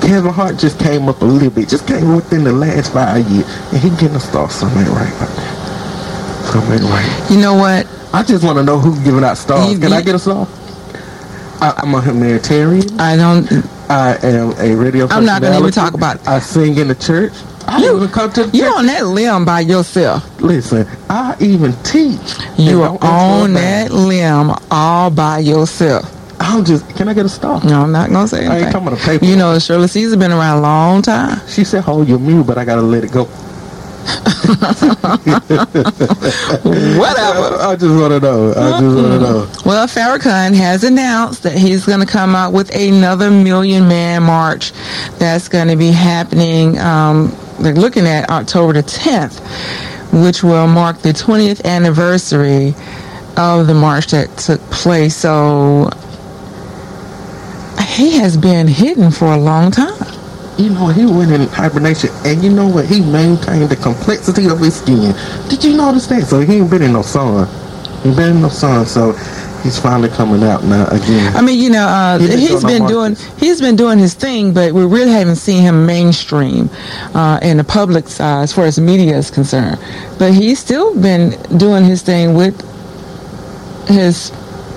[0.00, 3.46] Kevin Hart just came up a little bit, just came within the last five years,
[3.72, 4.50] and he getting a star.
[4.50, 6.50] Something right about that.
[6.52, 7.26] Something right.
[7.30, 7.86] You know what?
[8.12, 9.72] I just want to know who's giving out stars.
[9.72, 10.46] You- Can I get a star?
[11.60, 13.00] I, I'm a humanitarian.
[13.00, 13.50] I don't.
[13.90, 15.06] I am a radio.
[15.08, 16.28] I'm not gonna even talk about it.
[16.28, 17.32] I sing in the church.
[17.66, 20.24] I You- even come to You're on that limb by yourself.
[20.40, 22.20] Listen, I even teach.
[22.58, 26.10] You are don't ask for a on that limb all by yourself.
[26.46, 26.88] I'm just.
[26.96, 27.62] Can I get a star?
[27.64, 28.72] No, I'm not gonna say I ain't anything.
[28.72, 29.24] talking about a paper.
[29.24, 31.40] You know, Shirley Caesar been around a long time.
[31.48, 33.24] She said, "Hold your mule," but I gotta let it go.
[36.04, 37.56] Whatever.
[37.60, 38.50] I just want to know.
[38.50, 39.48] I just want to know.
[39.64, 44.72] Well, Farrakhan has announced that he's going to come out with another Million Man March
[45.18, 46.78] that's going to be happening.
[46.78, 49.40] Um, they're looking at October the 10th,
[50.22, 52.74] which will mark the 20th anniversary
[53.36, 55.16] of the march that took place.
[55.16, 55.88] So
[57.94, 59.94] he has been hidden for a long time.
[60.58, 62.86] You know, he went in hibernation, and you know what?
[62.86, 65.14] He maintained the complexity of his skin.
[65.48, 66.24] Did you notice that?
[66.26, 67.48] So he ain't been in no sun.
[68.02, 69.12] He been in no sun, so
[69.64, 71.34] he's finally coming out now again.
[71.34, 73.98] I mean, you know, uh, He didn't he's go no been doing he's been doing
[73.98, 76.70] his thing, but we really haven't seen him mainstream
[77.14, 79.78] uh, in the public uh, as far as media is concerned.
[80.18, 82.54] But he's still been doing his thing with
[83.88, 84.30] his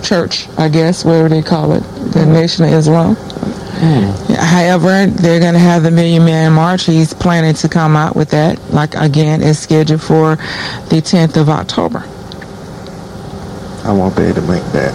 [0.08, 1.82] church, I guess, whatever they call it,
[2.14, 3.16] the Nation of Islam.
[3.16, 4.34] Hmm.
[4.34, 6.86] However, they're going to have the Million Man March.
[6.86, 8.58] He's planning to come out with that.
[8.72, 10.38] Like again, it's scheduled for
[10.90, 12.00] the 10th of October.
[13.88, 14.94] I won't be able to make that.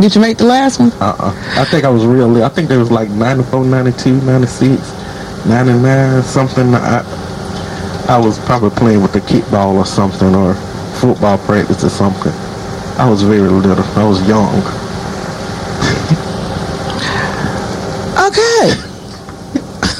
[0.00, 0.92] Did you make the last one?
[0.92, 1.34] Uh-uh.
[1.60, 2.42] I think I was real.
[2.44, 6.74] I think there was like 94, 92, 96, 99, something.
[6.74, 7.00] I,
[8.08, 10.54] I was probably playing with the kickball or something or
[11.00, 12.32] football practice or something.
[12.98, 13.82] I was very little.
[13.98, 14.54] I was young.
[18.28, 18.74] Okay.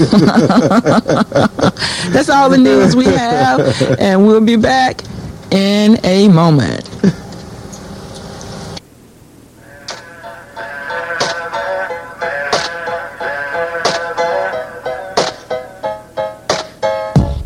[2.10, 3.60] That's all the news we have,
[3.98, 5.02] and we'll be back
[5.50, 6.88] in a moment.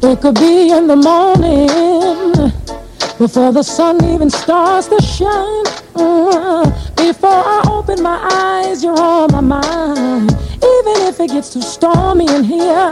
[0.02, 1.93] It could be in the morning
[3.18, 5.64] before the sun even starts to shine.
[5.94, 6.64] Uh,
[6.96, 10.33] before I open my eyes, you're on my mind.
[10.33, 12.90] Even if it gets too stormy in here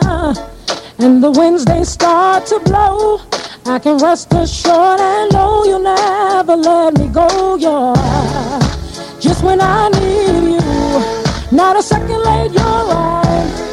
[0.99, 3.21] and the winds they start to blow,
[3.67, 7.57] I can rest assured and know you'll never let me go.
[7.57, 7.95] You're
[9.21, 12.53] just when I need you, not a second late.
[12.53, 13.69] You're right.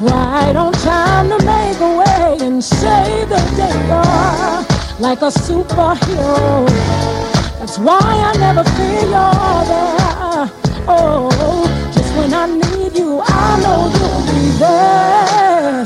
[0.00, 3.86] Right on time to make a way and save the day.
[3.88, 6.68] You're like a superhero.
[7.58, 10.50] That's why I never feel you're there.
[10.86, 15.84] Oh, just when I need you, I know you'll be there.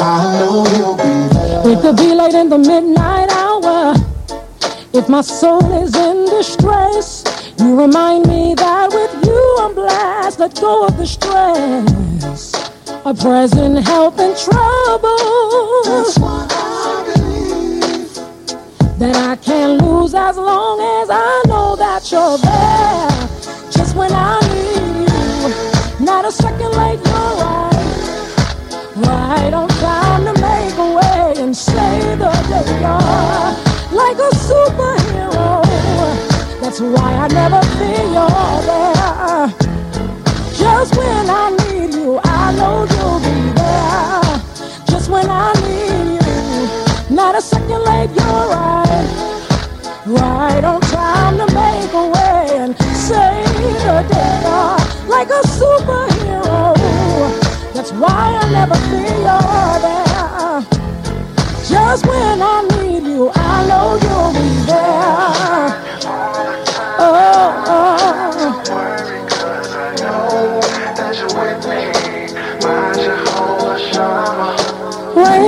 [0.00, 1.02] I know you'll be
[1.34, 1.72] there.
[1.72, 3.94] It could be late in the midnight hour.
[4.92, 7.24] If my soul is in distress,
[7.58, 8.77] you remind me that
[10.38, 12.54] Let go of the stress.
[13.04, 15.82] A present help in trouble.
[15.82, 18.14] That's why I believe
[19.00, 23.10] that I can't lose as long as I know that you're there.
[23.72, 27.74] Just when I need you, not a second late, you're right.
[28.94, 32.78] Right on time to make a way and save the day.
[32.78, 35.64] You're like a superhero.
[36.60, 38.62] That's why I never feel you're
[39.58, 39.67] there.
[40.78, 44.22] Just when I need you, I know you'll be there.
[44.86, 49.08] Just when I need you, not a second late, you're right.
[50.06, 54.46] Right on time to make a way and save the day.
[55.08, 56.76] Like a superhero.
[57.74, 60.62] That's why I never feel you're there.
[61.68, 65.74] Just when I need you, I know you'll be there.
[67.00, 68.97] Oh, oh.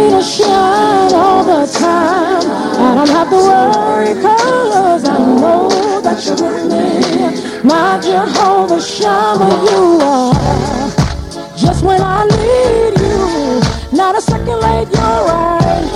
[0.01, 2.43] Or shine all the time.
[2.87, 7.69] I don't have to worry cause I know that you're with me.
[7.69, 10.35] My Jehovah Shammah, you are.
[11.57, 13.61] Just when I need you,
[13.97, 15.87] not a second late, you're right.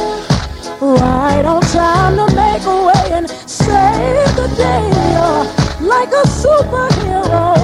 [0.81, 4.85] Right on time to make a way and save the day.
[5.15, 7.57] You're like a superhero.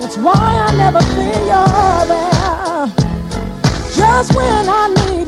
[0.00, 2.86] That's why I never feel you're there.
[3.96, 5.19] Just when I need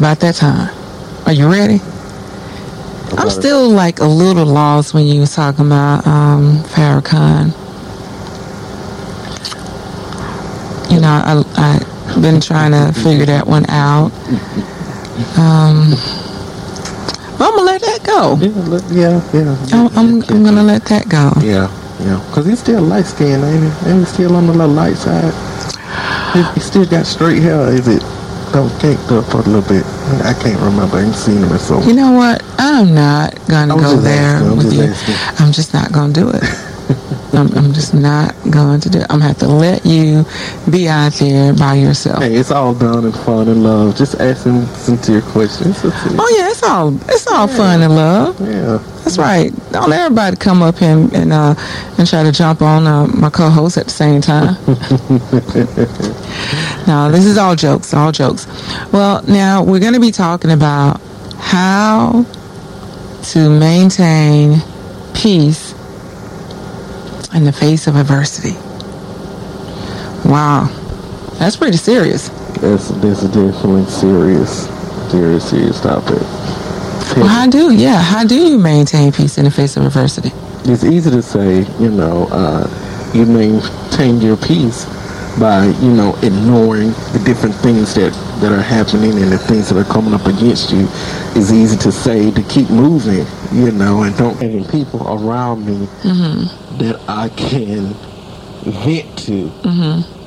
[0.00, 0.74] about that time.
[1.26, 1.78] Are you ready?
[3.18, 7.48] I'm still like a little lost when you was talking about um, Farrakhan.
[10.90, 14.10] You know, I I been trying to figure that one out.
[15.36, 15.90] Um,
[17.36, 18.36] but I'm gonna let that go.
[18.40, 19.66] Yeah, look, yeah, yeah.
[19.72, 21.30] I'm I'm, I'm gonna let that go.
[21.42, 21.68] Yeah,
[22.00, 22.24] yeah.
[22.28, 23.90] Because he's still light skinned, ain't he?
[23.90, 25.34] Ain't he still on the little light side.
[26.32, 27.68] He, he still got straight hair.
[27.68, 28.02] Is it
[28.52, 29.84] don't caked up a little bit?
[30.24, 30.96] I can't remember.
[30.96, 31.80] I ain't seen him so.
[31.82, 32.42] You know what?
[32.58, 34.82] I'm not gonna go there with you.
[34.82, 35.14] asking.
[35.44, 36.42] I'm just not gonna do it.
[37.34, 39.06] I'm, I'm just not going to do it.
[39.10, 40.24] I'm gonna have to let you
[40.70, 42.22] be out there by yourself.
[42.22, 43.96] Hey, it's all done in fun and love.
[43.96, 45.80] Just asking sincere questions.
[45.84, 48.40] Oh yeah, it's all it's all fun and love.
[48.40, 48.78] Yeah.
[49.04, 49.52] That's right.
[49.72, 51.54] Don't everybody come up here and and, uh,
[51.98, 54.54] and try to jump on uh, my co-host at the same time.
[56.86, 58.46] no, this is all jokes, all jokes.
[58.92, 61.00] Well, now we're going to be talking about
[61.38, 62.24] how
[63.22, 64.60] to maintain
[65.14, 65.69] peace
[67.34, 68.56] in the face of adversity.
[70.28, 70.68] Wow,
[71.38, 72.28] that's pretty serious.
[72.60, 74.68] That's this definitely serious,
[75.10, 76.20] serious, serious topic.
[77.16, 78.00] Well, how do yeah?
[78.00, 80.30] How do you maintain peace in the face of adversity?
[80.64, 82.68] It's easy to say, you know, uh,
[83.14, 84.84] you maintain your peace
[85.38, 89.78] by, you know, ignoring the different things that, that are happening and the things that
[89.78, 90.86] are coming up against you.
[91.34, 95.88] It's easy to say to keep moving, you know, and don't having people around me
[96.78, 97.94] that I can
[98.62, 99.50] vent to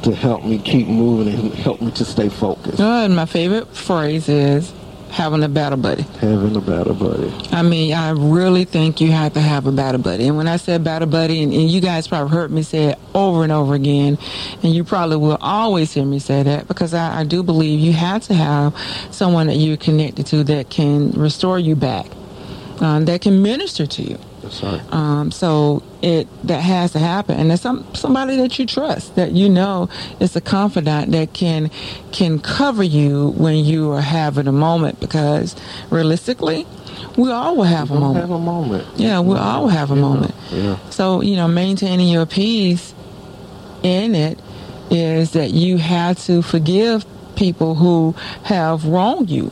[0.04, 2.80] to help me keep moving and help me to stay focused.
[2.80, 4.74] Uh, and my favorite phrase is
[5.10, 6.02] having a battle buddy.
[6.20, 7.32] Having a battle buddy.
[7.52, 10.28] I mean, I really think you have to have a battle buddy.
[10.28, 13.00] And when I said battle buddy, and, and you guys probably heard me say it
[13.14, 14.18] over and over again,
[14.64, 17.94] and you probably will always hear me say that because I, I do believe you
[17.94, 18.76] have to have
[19.12, 22.08] someone that you're connected to that can restore you back,
[22.82, 24.18] um, that can minister to you.
[24.62, 24.82] Right.
[24.94, 29.32] Um, so it that has to happen, and it's some somebody that you trust, that
[29.32, 29.90] you know
[30.20, 31.72] is a confidant that can
[32.12, 35.00] can cover you when you are having a moment.
[35.00, 35.56] Because
[35.90, 36.66] realistically,
[37.18, 38.22] we all will have a moment.
[38.22, 38.88] have a moment.
[38.98, 40.36] Yeah, we all have a Yeah, moment.
[40.52, 40.78] Yeah.
[40.90, 42.94] So, you know, maintaining your peace
[43.84, 44.40] in it
[44.90, 49.52] is that you have to forgive people who have wronged you,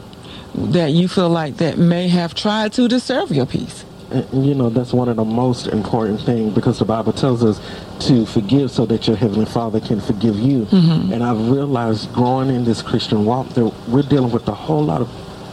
[0.55, 3.85] that you feel like that may have tried to deserve your peace.
[4.33, 7.61] You know, that's one of the most important things because the Bible tells us
[8.07, 10.65] to forgive so that your Heavenly Father can forgive you.
[10.65, 11.13] Mm-hmm.
[11.13, 15.01] And I've realized growing in this Christian walk that we're dealing with a whole lot
[15.01, 15.09] of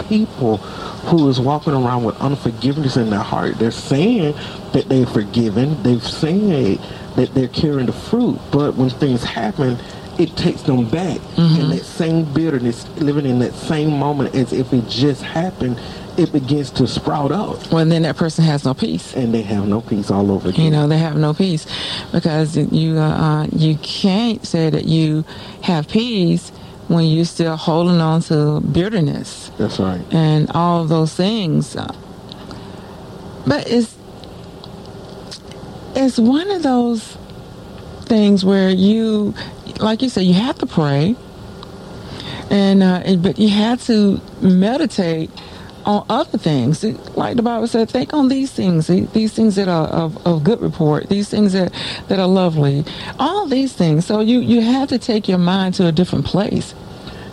[0.09, 0.56] people
[1.09, 3.59] who is walking around with unforgiveness in their heart.
[3.59, 4.34] They're saying
[4.72, 5.82] that they're forgiven.
[5.82, 6.78] They've said
[7.16, 8.38] that they're carrying the fruit.
[8.50, 9.78] But when things happen,
[10.19, 11.21] it takes them back.
[11.37, 15.79] And that same bitterness, living in that same moment as if it just happened,
[16.16, 19.14] it begins to sprout up Well, then that person has no peace.
[19.14, 20.64] and they have no peace all over again.
[20.64, 21.66] You know, they have no peace
[22.11, 25.25] because you uh, uh, you can't say that you
[25.62, 26.51] have peace
[26.89, 29.51] when you're still holding on to bitterness.
[29.59, 30.01] That's right.
[30.12, 31.77] and all those things.
[31.77, 31.95] Uh,
[33.47, 33.95] But it's
[35.95, 37.16] it's one of those
[38.09, 39.34] things where you,
[39.78, 41.14] like you said, you have to pray,
[42.50, 45.30] and uh, but you had to meditate
[45.88, 46.84] on other things.
[47.16, 50.61] Like the Bible said, think on these things, these things that are of, of good
[50.61, 51.72] report, these things that,
[52.09, 52.84] that are lovely,
[53.18, 54.04] all these things.
[54.04, 56.74] So you, you have to take your mind to a different place.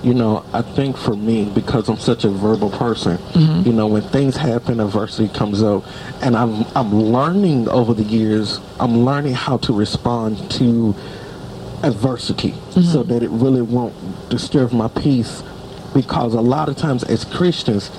[0.05, 3.67] You know, I think for me, because I'm such a verbal person, Mm-hmm.
[3.67, 5.83] you know, when things happen, adversity comes up,
[6.21, 8.59] and I'm I'm learning over the years.
[8.79, 10.93] I'm learning how to respond to
[11.81, 12.81] adversity, Mm-hmm.
[12.81, 13.95] so that it really won't
[14.29, 15.41] disturb my peace.
[15.95, 17.89] Because a lot of times, as Christians,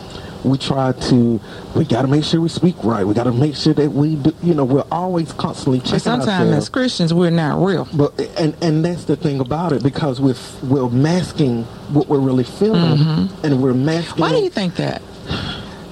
[0.47, 1.41] we try to
[1.75, 3.05] we got to make sure we speak right.
[3.05, 4.35] We got to make sure that we do.
[4.43, 6.57] You know, we're always constantly checking But sometimes ourselves.
[6.57, 7.89] as Christians, we're not real.
[7.95, 12.45] But and and that's the thing about it because we're we're masking what we're really
[12.45, 14.13] feeling, and we're masking.
[14.13, 14.21] Mm-hmm.
[14.21, 15.03] Why do you think that?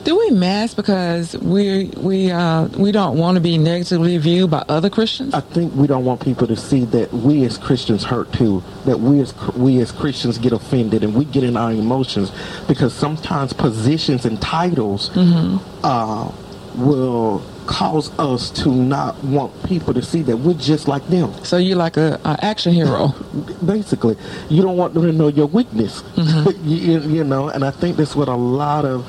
[0.05, 4.63] Do we mask because we we uh, we don't want to be negatively viewed by
[4.69, 5.33] other Christians?
[5.33, 8.63] I think we don't want people to see that we as Christians hurt too.
[8.85, 12.33] That we as we as Christians get offended and we get in our emotions
[12.69, 16.31] because sometimes positions and titles uh,
[16.77, 21.33] will cause us to not want people to see that we're just like them.
[21.45, 23.09] So you're like a, a action hero.
[23.65, 24.19] basically
[24.51, 27.97] you don't want them to know your weakness you, you- you know and i think
[27.97, 29.07] that's what a lot of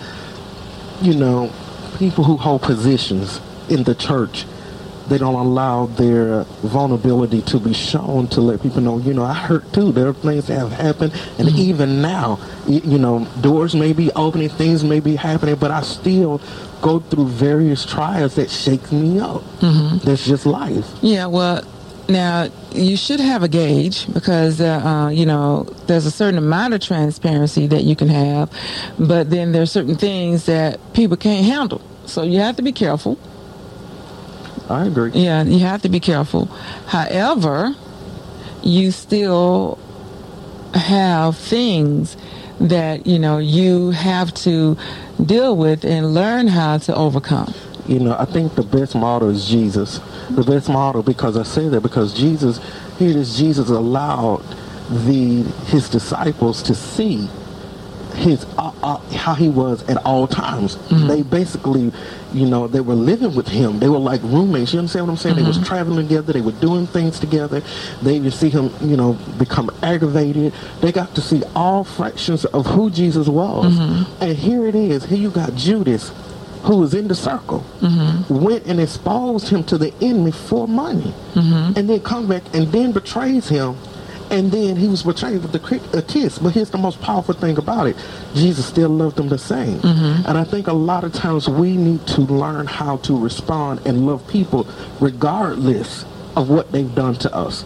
[1.01, 1.51] you know
[1.97, 3.39] people who hold positions
[3.69, 4.45] in the church
[5.07, 9.33] they don't allow their vulnerability to be shown to let people know, you know, I
[9.33, 9.91] hurt too.
[9.91, 11.57] There are things that have happened, and mm-hmm.
[11.57, 16.41] even now, you know, doors may be opening, things may be happening, but I still
[16.81, 19.41] go through various trials that shake me up.
[19.59, 19.97] Mm-hmm.
[19.99, 20.87] That's just life.
[21.01, 21.63] Yeah, well,
[22.07, 26.73] now you should have a gauge because uh, uh, you know there's a certain amount
[26.73, 28.51] of transparency that you can have,
[28.99, 31.81] but then there's certain things that people can't handle.
[32.05, 33.17] So you have to be careful.
[34.69, 35.11] I agree.
[35.13, 36.45] Yeah, you have to be careful.
[36.87, 37.75] However,
[38.63, 39.77] you still
[40.73, 42.17] have things
[42.59, 44.77] that you know you have to
[45.23, 47.53] deal with and learn how to overcome.
[47.87, 49.99] You know, I think the best model is Jesus.
[50.31, 52.59] The best model because I say that because Jesus,
[52.97, 54.43] here it is, Jesus allowed
[54.89, 57.27] the his disciples to see
[58.15, 60.77] his uh, uh, how he was at all times.
[61.07, 61.91] They basically,
[62.33, 63.79] you know, they were living with him.
[63.79, 64.73] They were like roommates.
[64.73, 65.35] You understand what I'm saying?
[65.35, 66.31] They was traveling together.
[66.33, 67.61] They were doing things together.
[68.01, 70.53] They would see him, you know, become aggravated.
[70.81, 73.77] They got to see all fractions of who Jesus was.
[74.21, 75.03] And here it is.
[75.05, 76.11] Here you got Judas,
[76.65, 78.43] who was in the circle, mm-hmm.
[78.43, 81.77] went and exposed him to the enemy for money, mm-hmm.
[81.77, 83.77] and then come back and then betrays him.
[84.31, 86.39] And then he was betrayed with a, kiss.
[86.39, 87.95] But here's the most powerful thing about it:
[88.33, 89.77] Jesus still loved them the same.
[89.79, 90.27] Mm-hmm.
[90.27, 94.07] And I think a lot of times we need to learn how to respond and
[94.07, 94.65] love people
[94.99, 96.05] regardless
[96.35, 97.63] of what they've done to us.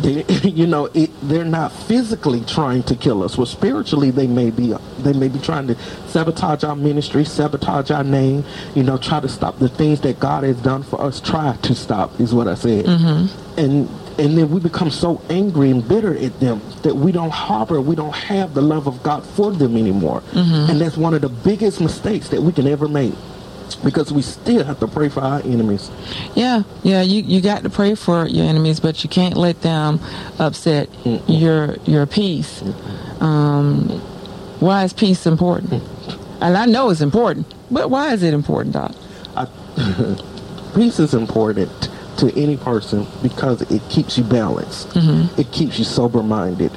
[0.00, 3.36] They, you know, it, they're not physically trying to kill us.
[3.36, 4.74] Well, spiritually, they may be.
[4.98, 5.76] They may be trying to
[6.08, 8.44] sabotage our ministry, sabotage our name.
[8.74, 11.20] You know, try to stop the things that God has done for us.
[11.20, 12.86] Try to stop is what I said.
[12.86, 13.58] Mm-hmm.
[13.58, 13.88] And
[14.18, 17.96] and then we become so angry and bitter at them that we don't harbor, we
[17.96, 20.20] don't have the love of God for them anymore.
[20.32, 20.70] Mm-hmm.
[20.70, 23.14] And that's one of the biggest mistakes that we can ever make.
[23.82, 25.90] Because we still have to pray for our enemies.
[26.34, 30.00] Yeah, yeah, you, you got to pray for your enemies, but you can't let them
[30.38, 30.88] upset
[31.28, 32.62] your your peace.
[33.20, 33.88] Um,
[34.60, 35.82] why is peace important?
[36.40, 38.94] And I know it's important, but why is it important, Doc?
[39.36, 39.46] I,
[40.74, 41.88] peace is important
[42.18, 44.88] to any person because it keeps you balanced.
[45.38, 46.70] It keeps you sober minded.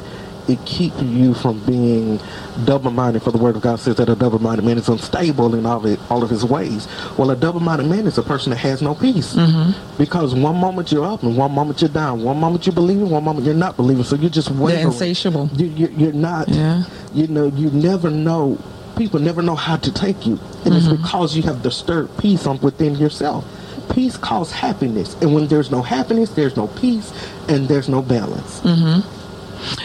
[0.47, 2.19] It keeps you from being
[2.63, 3.21] double minded.
[3.21, 5.77] For the Word of God says that a double minded man is unstable in all
[5.77, 6.87] of, it, all of his ways.
[7.17, 9.97] Well, a double minded man is a person that has no peace mm-hmm.
[9.97, 12.23] because one moment you're up and one moment you're down.
[12.23, 14.03] One moment you believe, one moment you're not believing.
[14.03, 15.49] So you're just They're insatiable.
[15.53, 16.47] You, you, you're not.
[16.47, 16.83] Yeah.
[17.13, 18.57] You know, you never know.
[18.95, 21.03] People never know how to take you, and it's mm-hmm.
[21.03, 23.45] because you have disturbed peace on within yourself.
[23.93, 27.13] Peace causes happiness, and when there's no happiness, there's no peace,
[27.47, 28.59] and there's no balance.
[28.61, 29.26] Mm-hmm.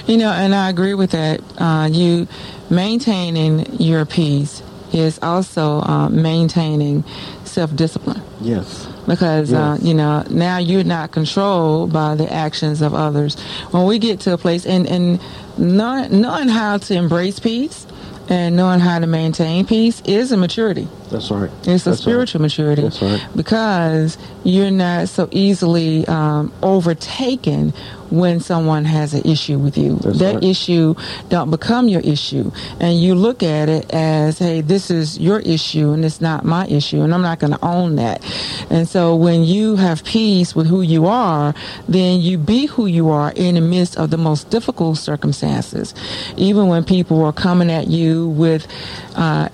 [0.06, 1.40] You know, and I agree with that.
[1.58, 2.26] Uh, you
[2.70, 4.62] maintaining your peace
[4.92, 7.04] is also uh, maintaining
[7.44, 8.22] self-discipline.
[8.40, 8.86] Yes.
[9.06, 13.38] because uh, you know now you're not controlled by the actions of others.
[13.70, 15.20] When we get to a place and and
[15.58, 17.86] knowing, knowing how to embrace peace
[18.28, 20.88] and knowing how to maintain peace is a maturity.
[21.12, 21.50] That's right.
[21.64, 22.46] It's a That's spiritual right.
[22.46, 23.24] maturity That's right.
[23.36, 27.72] because you're not so easily um, overtaken
[28.10, 29.96] when someone has an issue with you.
[29.96, 30.44] That's that right.
[30.44, 30.94] issue
[31.30, 35.92] don't become your issue, and you look at it as, "Hey, this is your issue,
[35.92, 38.22] and it's not my issue, and I'm not going to own that."
[38.70, 41.54] And so, when you have peace with who you are,
[41.88, 45.94] then you be who you are in the midst of the most difficult circumstances,
[46.36, 48.66] even when people are coming at you with.
[49.14, 49.48] Uh,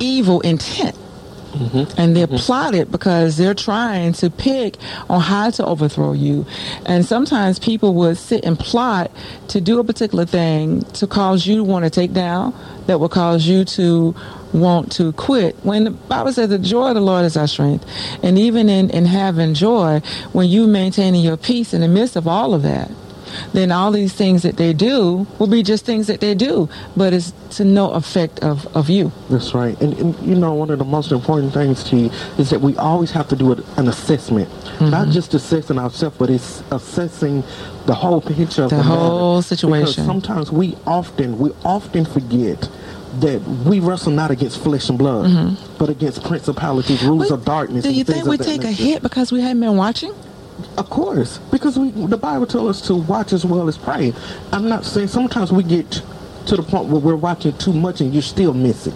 [0.00, 0.96] evil intent.
[1.54, 2.00] Mm-hmm.
[2.00, 2.36] And they're mm-hmm.
[2.36, 4.76] plotted because they're trying to pick
[5.08, 6.46] on how to overthrow you.
[6.84, 9.12] And sometimes people would sit and plot
[9.48, 12.52] to do a particular thing to cause you to want to take down,
[12.86, 14.16] that will cause you to
[14.52, 15.54] want to quit.
[15.62, 17.86] When the Bible says the joy of the Lord is our strength.
[18.22, 20.00] And even in, in having joy,
[20.32, 22.90] when you maintaining your peace in the midst of all of that,
[23.52, 27.12] then all these things that they do will be just things that they do, but
[27.12, 29.12] it's to no effect of, of you.
[29.30, 29.80] That's right.
[29.80, 33.10] And, and you know, one of the most important things, T, is that we always
[33.12, 34.48] have to do an assessment.
[34.48, 34.90] Mm-hmm.
[34.90, 37.42] Not just assessing ourselves, but it's assessing
[37.86, 39.46] the whole picture of The the, whole matter.
[39.46, 39.84] situation.
[40.04, 42.68] Because sometimes we often, we often forget
[43.20, 47.84] that we wrestle not against flesh and blood, but against principalities, rulers of darkness.
[47.84, 50.12] Do you think we take a hit because we haven't been watching?
[50.76, 54.12] Of course, because we the Bible tells us to watch as well as pray.
[54.52, 56.02] I'm not saying sometimes we get
[56.46, 58.94] to the point where we're watching too much and you're still missing.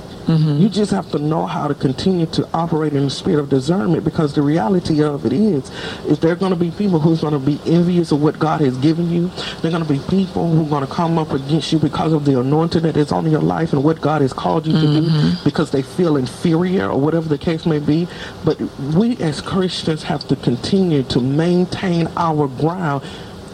[0.61, 4.05] You just have to know how to continue to operate in the spirit of discernment
[4.05, 5.71] because the reality of it is,
[6.05, 8.77] is there going to be people who's going to be envious of what God has
[8.77, 9.29] given you.
[9.63, 12.13] There are going to be people who are going to come up against you because
[12.13, 14.87] of the anointing that is on your life and what God has called you to
[14.87, 18.07] do because they feel inferior or whatever the case may be.
[18.45, 18.61] But
[18.95, 23.03] we as Christians have to continue to maintain our ground.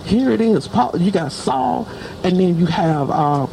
[0.06, 0.66] Here it is.
[0.66, 1.88] Paul, you got Saul,
[2.24, 3.46] and then you have uh,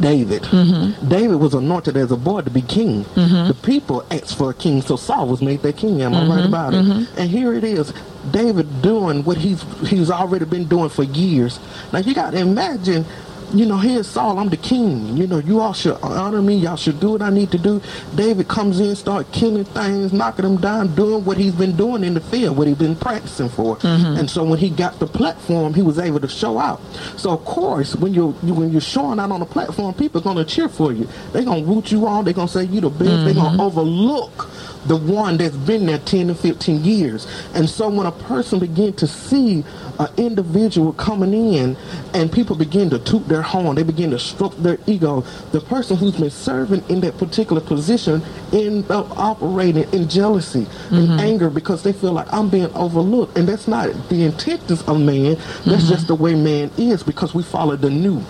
[0.00, 0.42] David.
[0.42, 1.08] Mm-hmm.
[1.08, 3.04] David was anointed as a boy to be king.
[3.04, 3.48] Mm-hmm.
[3.48, 6.02] The people asked for a king, so Saul was made their king.
[6.02, 6.48] Am I right mm-hmm.
[6.48, 7.08] about it?
[7.18, 7.92] And here it is,
[8.30, 11.60] David doing what he's he's already been doing for years.
[11.92, 13.04] Now you got to imagine.
[13.52, 15.16] You know, here's Saul, I'm the king.
[15.16, 16.56] You know, you all should honor me.
[16.56, 17.80] Y'all should do what I need to do.
[18.14, 22.14] David comes in, start killing things, knocking them down, doing what he's been doing in
[22.14, 23.76] the field, what he's been practicing for.
[23.76, 24.18] Mm-hmm.
[24.18, 26.80] And so when he got the platform, he was able to show out.
[27.16, 30.24] So of course, when you're you- when you're showing out on the platform, people are
[30.24, 31.08] gonna cheer for you.
[31.32, 32.24] They're gonna root you on.
[32.24, 33.24] They're gonna say you the best.
[33.24, 33.60] They're gonna mm-hmm.
[33.60, 34.48] overlook
[34.86, 37.26] the one that's been there 10 to 15 years.
[37.54, 39.64] And so when a person begin to see
[39.98, 41.76] an individual coming in
[42.14, 45.22] and people begin to toot their horn, they begin to stroke their ego,
[45.52, 48.22] the person who's been serving in that particular position
[48.52, 51.20] end up operating in jealousy and mm-hmm.
[51.20, 53.36] anger because they feel like I'm being overlooked.
[53.36, 55.34] And that's not the intentions of man.
[55.34, 55.88] That's mm-hmm.
[55.88, 58.22] just the way man is because we follow the new.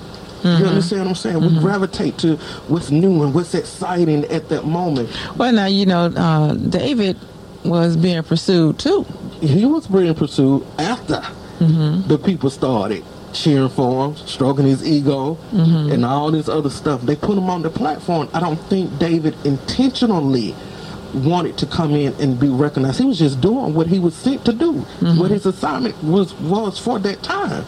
[0.43, 0.65] You mm-hmm.
[0.67, 1.41] understand what I'm saying?
[1.41, 1.61] We mm-hmm.
[1.61, 2.37] gravitate to
[2.69, 5.11] what's new and what's exciting at that moment.
[5.37, 7.17] Well, now you know uh, David
[7.65, 9.05] was being pursued too.
[9.41, 11.21] he was being pursued after
[11.59, 12.07] mm-hmm.
[12.09, 17.03] the people started cheering for him, stroking his ego, and all this other stuff.
[17.03, 18.29] They put him on the platform.
[18.33, 20.55] I don't think David intentionally
[21.15, 22.99] wanted to come in and be recognized.
[22.99, 24.73] He was just doing what he was sent to do,
[25.19, 27.65] what his assignment was was for that time.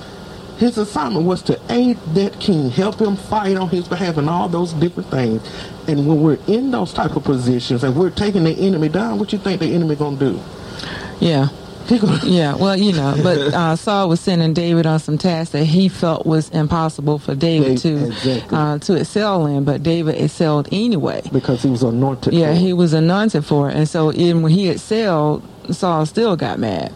[0.58, 4.48] His assignment was to aid that king, help him fight on his behalf, and all
[4.48, 5.40] those different things.
[5.86, 9.32] And when we're in those type of positions and we're taking the enemy down, what
[9.32, 10.40] you think the enemy gonna do?
[11.20, 11.48] Yeah.
[12.22, 15.88] Yeah, well, you know, but uh, Saul was sending David on some tasks that he
[15.88, 18.58] felt was impossible for David to Exactly.
[18.58, 21.22] uh, to excel in, but David excelled anyway.
[21.32, 22.34] because he was anointed.
[22.34, 26.58] Yeah, he was anointed for it, and so even when he excelled, Saul still got
[26.58, 26.92] mad.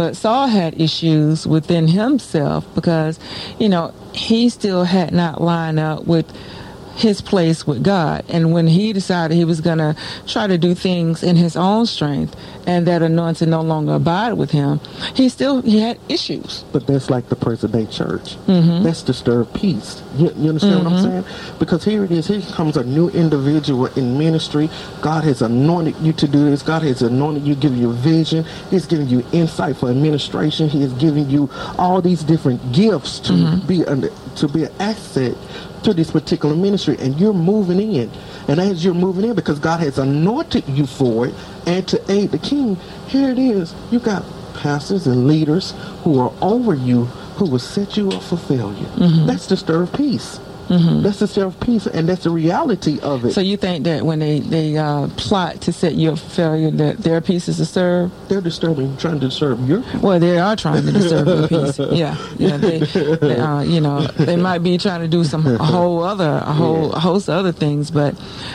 [0.00, 3.20] But Saul had issues within himself because,
[3.58, 6.24] you know, he still had not lined up with
[6.96, 8.24] his place with God.
[8.30, 9.94] And when he decided he was going to
[10.26, 12.34] try to do things in his own strength
[12.66, 14.80] and that anointing no longer abided with him,
[15.14, 16.64] he still he had issues.
[16.72, 18.36] But that's like the present day church.
[18.46, 18.82] Mm-hmm.
[18.84, 20.02] That's disturbed peace.
[20.16, 21.24] You, you understand what I'm saying?
[21.58, 22.26] Because here it is.
[22.26, 24.68] Here comes a new individual in ministry.
[25.00, 26.62] God has anointed you to do this.
[26.62, 28.44] God has anointed you, giving you vision.
[28.70, 30.68] He's giving you insight for administration.
[30.68, 31.48] He is giving you
[31.78, 33.66] all these different gifts to Mm-hmm.
[33.66, 35.34] be under, to be an asset
[35.82, 38.10] to this particular ministry, and you're moving in.
[38.50, 41.34] And as you're moving in, because God has anointed you for it,
[41.66, 42.74] and to aid the king,
[43.06, 43.72] here it is.
[43.92, 44.24] You got
[44.54, 45.72] pastors and leaders
[46.02, 47.04] who are over you
[47.36, 48.88] who will set you up for failure.
[48.96, 49.26] Mm-hmm.
[49.26, 50.40] That's disturbed peace.
[50.70, 53.32] That's disturbed peace, and that's the reality of it.
[53.32, 56.70] So you think that when they they uh, plot to set you up for failure,
[56.70, 58.12] that their piece is disturbed?
[58.28, 61.78] They're disturbing, trying to disturb your Well, they are trying to disturb your peace.
[61.92, 62.56] Yeah, yeah.
[62.56, 66.40] They, they uh, you know, they might be trying to do some a whole other,
[66.46, 67.00] a whole Yeah.
[67.00, 67.90] host of other things.
[67.90, 68.14] But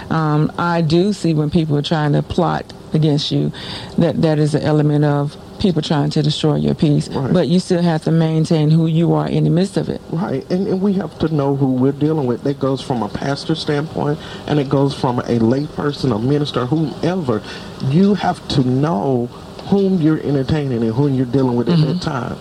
[0.09, 3.51] um, I do see when people are trying to plot against you,
[3.97, 7.09] that that is an element of people trying to destroy your peace.
[7.09, 7.33] Right.
[7.33, 10.01] But you still have to maintain who you are in the midst of it.
[10.09, 12.43] Right, and, and we have to know who we're dealing with.
[12.43, 17.41] That goes from a pastor standpoint, and it goes from a layperson, a minister, whomever.
[17.83, 19.27] You have to know
[19.67, 22.37] whom you're entertaining and whom you're dealing with at that time.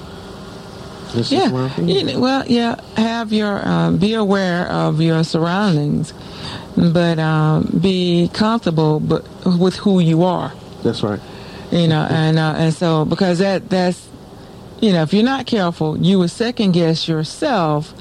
[1.15, 1.77] This Yeah.
[1.79, 2.77] You well, yeah.
[2.97, 6.13] Have your um, be aware of your surroundings,
[6.77, 10.53] but um, be comfortable, but with who you are.
[10.83, 11.21] That's right.
[11.75, 14.09] You know, and uh, and so because that that's
[14.81, 17.93] you know, if you're not careful, you will second guess yourself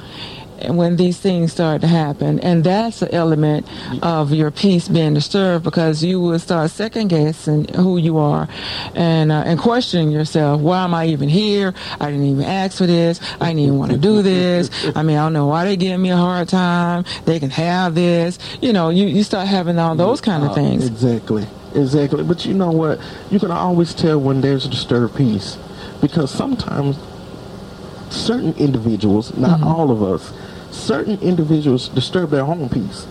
[0.68, 3.66] when these things start to happen, and that's an element
[4.02, 8.48] of your peace being disturbed because you will start second guessing who you are,
[8.96, 10.62] and uh, and questioning yourself.
[10.62, 11.74] Why am I even here?
[12.00, 13.20] I didn't even ask for this.
[13.42, 14.70] I didn't even want to do this.
[14.96, 17.06] I mean, I don't know why they giving me a hard time.
[17.26, 18.38] They can have this.
[18.62, 20.86] You know, you you start having all those kind of Uh, things.
[20.86, 21.48] Exactly.
[21.76, 22.24] Exactly.
[22.24, 23.00] But you know what?
[23.32, 25.58] You can always tell when there's a disturbed peace.
[26.02, 26.98] Because sometimes
[28.10, 29.68] certain individuals, not Mm-hmm.
[29.68, 30.32] all of us,
[30.72, 33.08] certain individuals disturb their own peace.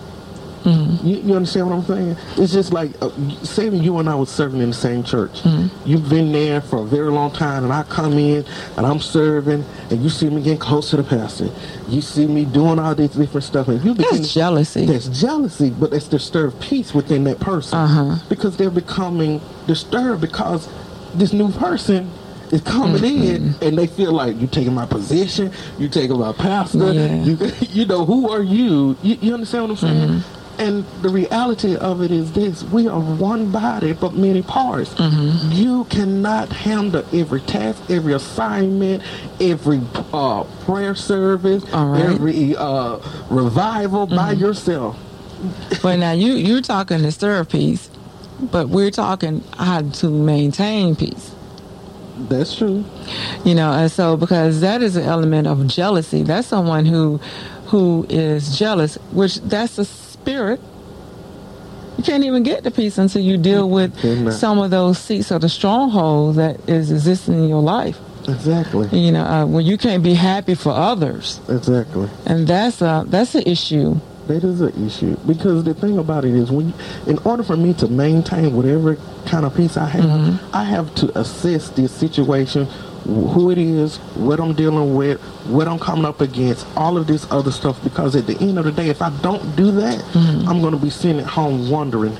[0.64, 1.06] Mm-hmm.
[1.06, 2.16] You, you understand what I'm saying?
[2.36, 3.10] It's just like, uh,
[3.42, 5.42] say you and I was serving in the same church.
[5.42, 5.88] Mm-hmm.
[5.88, 8.44] You've been there for a very long time, and I come in
[8.76, 11.48] and I'm serving, and you see me getting close to the pastor.
[11.88, 14.86] You see me doing all these different stuff, and you begin That's jealousy.
[14.86, 18.16] That's jealousy, but it's disturbed peace within that person Uh-huh.
[18.28, 20.68] because they're becoming disturbed because
[21.14, 22.10] this new person
[22.52, 23.64] is coming in Mm-hmm.
[23.64, 27.22] and they feel like you taking my position, you taking my pastor, Yeah.
[27.24, 27.38] you
[27.70, 28.96] you know who are you?
[29.02, 30.08] You, you understand what I'm saying?
[30.20, 30.38] Mm-hmm.
[30.59, 34.94] And the reality of it is this: we are one body, but many parts.
[34.94, 35.53] Mm-hmm.
[35.53, 39.03] You cannot handle every task, every assignment,
[39.40, 39.80] every
[40.12, 41.72] uh, prayer service, right.
[41.72, 42.14] Mm-hmm.
[42.14, 42.98] every uh,
[43.30, 44.98] revival by yourself.
[45.82, 47.90] But now you you're talking to serve peace,
[48.40, 51.34] but we're talking how to maintain peace.
[52.28, 52.84] That's true.
[53.44, 56.22] You know, and so because that is an element of jealousy.
[56.22, 57.18] That's someone who
[57.66, 59.84] who is jealous, which that's a
[60.23, 60.61] spirit.
[61.99, 64.33] You can't even get to peace until you deal with Cannot.
[64.33, 67.99] some of those seats of the stronghold that is existing in your life.
[68.29, 68.89] Exactly.
[68.99, 72.09] You know, uh, when you can't be happy for others, Exactly.
[72.25, 74.01] and that's a that's an issue.
[74.29, 76.75] That is an issue because the thing about it is, when you,
[77.09, 78.97] in order for me to maintain whatever
[79.27, 82.68] kind of peace I have, I have to assess this situation,
[83.05, 87.30] who it is, what I'm dealing with, what I'm coming up against, all of this
[87.30, 87.82] other stuff.
[87.82, 90.48] Because at the end of the day, if I don't do that, mm-hmm.
[90.48, 92.16] I'm going to be sitting at home wondering,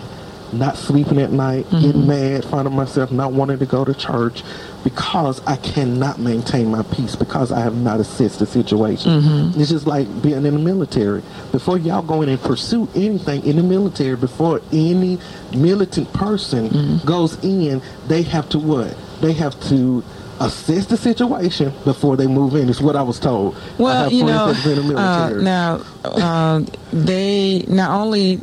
[0.53, 1.81] not sleeping at night, mm-hmm.
[1.81, 4.43] getting mad, finding myself not wanting to go to church
[4.85, 9.23] because I cannot maintain my peace because I have not assessed the situation.
[9.23, 9.61] Mm-hmm.
[9.61, 11.23] It's just like being in the military.
[11.53, 15.19] Before y'all go in and pursue anything in the military, before any
[15.57, 18.97] militant person goes in, they have to what?
[19.21, 20.03] They have to
[20.47, 22.69] assess the situation before they move in.
[22.69, 23.55] Is what I was told.
[23.55, 26.61] I Well, have you know, been in the uh, now uh,
[26.93, 28.41] they not only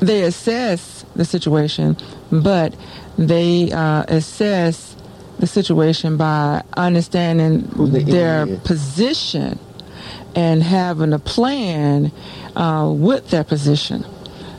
[0.00, 1.96] they assess the situation,
[2.30, 2.74] but
[3.18, 4.96] they uh, assess
[5.38, 8.60] the situation by understanding the their is.
[8.60, 9.58] position
[10.34, 12.10] and having a plan
[12.56, 14.04] uh, with their position.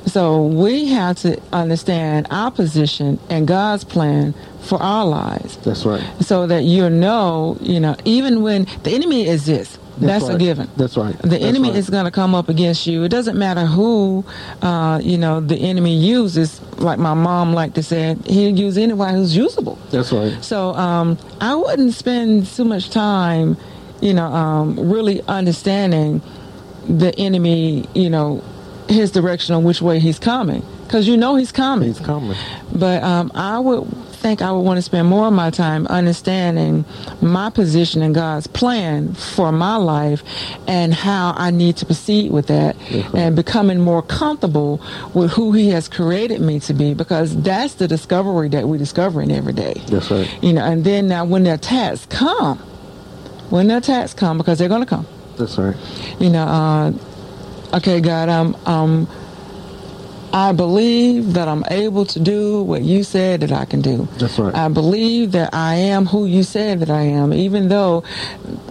[0.05, 6.03] So we have to understand our position and God's plan for our lives That's right.
[6.21, 10.39] so that you know, you know, even when the enemy exists, that's, a right.
[10.39, 10.69] given.
[10.75, 11.17] That's right.
[11.19, 11.77] The That's enemy right.
[11.77, 13.03] is going to come up against you.
[13.03, 14.25] It doesn't matter who,
[14.61, 16.61] uh, you know, the enemy uses.
[16.79, 19.77] Like my mom liked to say, he'll use anyone who's usable.
[19.91, 20.43] That's right.
[20.43, 23.55] So um, I wouldn't spend too much time,
[24.01, 26.21] you know, um, really understanding
[26.87, 28.43] the enemy, you know,
[28.89, 31.88] his direction on which way he's coming, because you know he's coming.
[31.89, 32.38] He's coming.
[32.73, 33.88] But um, I would
[34.23, 36.86] think I would want to spend more of my time understanding
[37.21, 40.23] my position in God's plan for my life
[40.65, 42.77] and how I need to proceed with that
[43.13, 44.81] and becoming more comfortable
[45.13, 49.29] with who He has created me to be because that's the discovery that we're discovering
[49.29, 49.73] every day.
[49.88, 50.34] That's right.
[50.41, 52.59] You know, and then now when the attacks come,
[53.49, 55.05] when the attacks come, because they're going to come,
[55.38, 55.75] That's right.
[56.19, 56.91] you know, uh,
[57.74, 59.07] okay, God, I'm, um,
[60.34, 64.07] I believe that I'm able to do what you said that I can do.
[64.17, 64.53] That's right.
[64.55, 67.32] I believe that I am who you said that I am.
[67.34, 68.03] Even though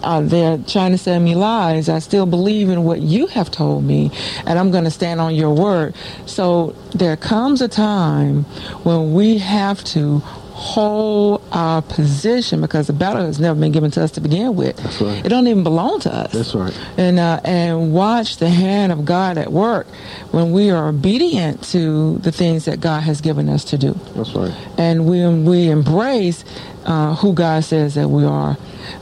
[0.03, 3.85] uh, they're trying to send me lies, I still believe in what you have told
[3.85, 4.11] me,
[4.45, 5.95] and I'm going to stand on your word.
[6.25, 8.43] So there comes a time
[8.83, 10.21] when we have to
[10.53, 14.77] hold our position because the battle has never been given to us to begin with.
[14.77, 15.25] That's right.
[15.25, 16.73] It don't even belong to us That's right.
[16.97, 19.87] and uh, and watch the hand of God at work
[20.31, 24.33] when we are obedient to the things that God has given us to do, That's
[24.35, 24.53] right.
[24.77, 26.45] and we we embrace
[26.85, 28.55] uh, who God says that we are.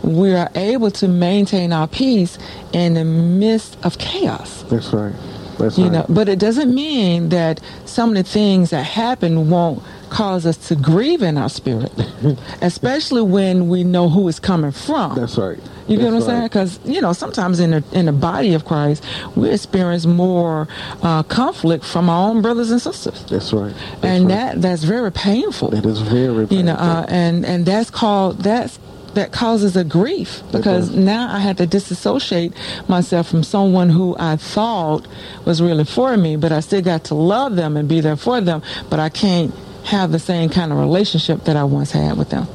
[0.04, 2.38] We are able to maintain our peace
[2.72, 4.64] in the midst of chaos.
[4.70, 5.14] That's right.
[5.58, 5.92] That's You right.
[5.94, 9.82] know, but it doesn't mean that some of the things that happen won't
[10.12, 11.92] cause us to grieve in our spirit,
[12.62, 15.16] especially when we know who it's coming from.
[15.16, 15.58] That's right.
[15.88, 16.44] You get what I'm That's saying?
[16.44, 19.04] Because you know, sometimes in the in the body of Christ,
[19.36, 20.68] we experience more
[21.02, 23.74] uh, conflict from our own brothers and sisters, That's right.
[23.74, 24.36] That's and right.
[24.36, 25.74] that that's very painful.
[25.74, 28.80] It is very you know, uh, and and that's called that's
[29.14, 32.54] that causes a grief because now I had to disassociate
[32.88, 35.06] myself from someone who I thought
[35.44, 38.40] was really for me, but I still got to love them and be there for
[38.40, 39.54] them, but I can't
[39.86, 42.48] have the same kind of relationship that I once had with them.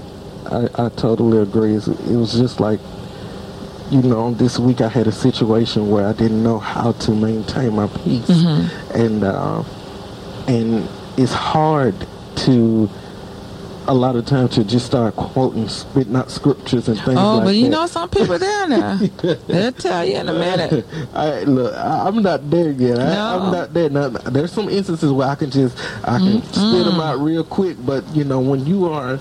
[0.46, 1.74] I, I totally agree.
[1.74, 2.78] It was just like,
[3.90, 7.74] you know, this week I had a situation where I didn't know how to maintain
[7.74, 8.96] my peace, Mm-hmm.
[9.00, 9.62] and uh,
[10.48, 11.94] and it's hard
[12.36, 12.88] to
[13.88, 17.44] a lot of times to just start quoting, spitting out scriptures and things Oh, like
[17.44, 17.70] but you that.
[17.70, 18.96] know some people down there.
[19.46, 20.84] They'll tell you in a minute.
[21.14, 21.74] I look.
[21.74, 22.98] I, I'm not there yet.
[22.98, 23.38] I, No.
[23.38, 23.88] I'm not there.
[23.90, 27.76] Now, there's some instances where I can just I can spit them out real quick.
[27.84, 29.18] But you know, when you are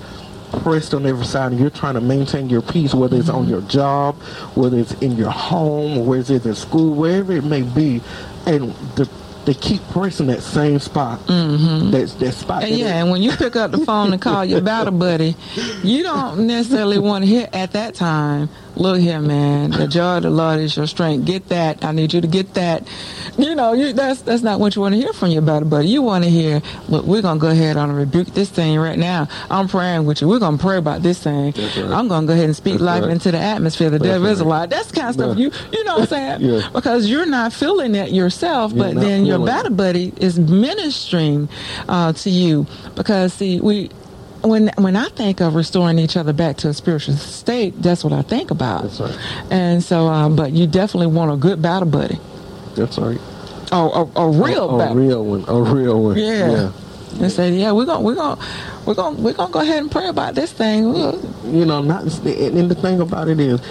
[0.61, 3.51] pressed on every side and you're trying to maintain your peace, whether it's on mm-hmm.
[3.51, 4.15] your job,
[4.55, 8.01] whether it's in your home, whether it's in school, wherever it may be,
[8.45, 9.09] and the,
[9.45, 11.19] they keep pressing that same spot.
[11.27, 11.91] Mm-hmm.
[11.91, 12.63] That that spot.
[12.63, 15.35] And that yeah, and when you pick up the phone and call your battle buddy,
[15.83, 20.23] you don't necessarily want to hear at that time, look here, man, the joy of
[20.23, 21.25] the Lord is your strength.
[21.25, 21.83] Get that.
[21.83, 22.87] I need you to get that.
[23.37, 25.87] You know, you, that's that's not what you want to hear from your battle buddy.
[25.89, 28.97] You want to hear, look, we're going to go ahead and rebuke this thing right
[28.97, 29.27] now.
[29.49, 30.27] I'm praying with you.
[30.27, 31.51] We're going to pray about this thing.
[31.51, 31.77] Right.
[31.77, 33.11] I'm going to go ahead and speak That's life right.
[33.11, 33.89] into the atmosphere.
[33.89, 34.69] The That's devil is a right.
[34.69, 35.45] That's kind of stuff Yeah.
[35.45, 36.41] you, you know what I'm saying?
[36.41, 36.69] Yeah.
[36.73, 41.49] Because you're not feeling it yourself, You're but then your battle buddy is ministering
[41.89, 43.89] uh, to you because see we
[44.49, 48.13] when when I think of restoring each other back to a spiritual state, that's what
[48.13, 48.83] I think about.
[48.83, 49.17] That's right.
[49.51, 52.19] And so, um, but you definitely want a good battle buddy,
[52.75, 53.19] That's right.
[53.71, 54.95] oh, a, a real a, a battle.
[54.95, 55.45] real one.
[55.47, 56.17] A real one.
[56.17, 56.71] Yeah.
[57.19, 58.41] And say, yeah, we're gonna we're gonna
[58.85, 60.83] we're gonna we're gonna go ahead and pray about this thing.
[61.45, 63.61] You know, not and the thing about it is,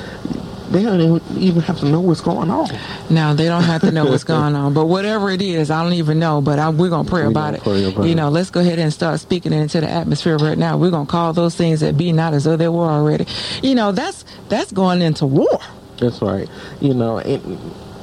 [0.75, 2.69] they don't even have to know what's going on.
[3.09, 5.93] Now they don't have to know what's going on, but whatever it is, I don't
[5.95, 6.41] even know.
[6.41, 7.63] But I, we're gonna pray We about gonna it.
[7.63, 8.15] pray about you it.
[8.17, 10.77] know, let's go ahead and start speaking it into the atmosphere right now.
[10.77, 13.27] We're gonna call those things that be not as though they were already.
[13.63, 15.61] You know, that's that's going into war.
[15.99, 16.49] That's right.
[16.81, 17.41] You know, and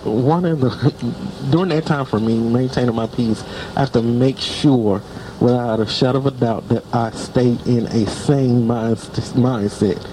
[0.06, 0.70] one of the
[1.52, 3.44] during that time for me maintaining my peace,
[3.76, 5.02] I have to make sure,
[5.42, 10.08] without a shadow of a doubt, that I stay in a sane mind, mindset.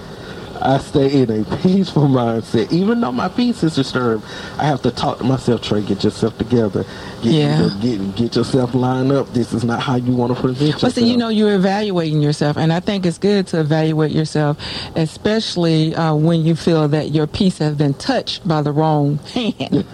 [0.61, 4.23] I stay in a peaceful mindset, even though my peace is disturbed.
[4.57, 5.61] I have to talk to myself.
[5.61, 6.85] Trey, get yourself together.
[7.21, 7.69] Get, Yeah.
[7.81, 9.31] get get yourself lined up.
[9.33, 10.81] This is not how you want to present yourself.
[10.81, 14.57] But see, you know, you're evaluating yourself, and I think it's good to evaluate yourself,
[14.95, 19.85] especially uh, when you feel that your peace has been touched by the wrong hand.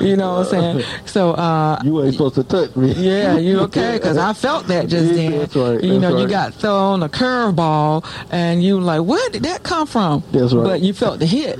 [0.00, 0.84] you know what I'm saying?
[1.06, 2.92] So, uh, you ain't supposed to touch me.
[2.92, 3.92] Yeah, you okay?
[3.98, 5.38] Because I felt that just Yeah, then.
[5.38, 9.42] that's right, You that's know, you got thrown a curveball, and you like, what did
[9.44, 10.22] that come from?
[10.32, 10.64] That's right.
[10.64, 11.58] But you felt the hit.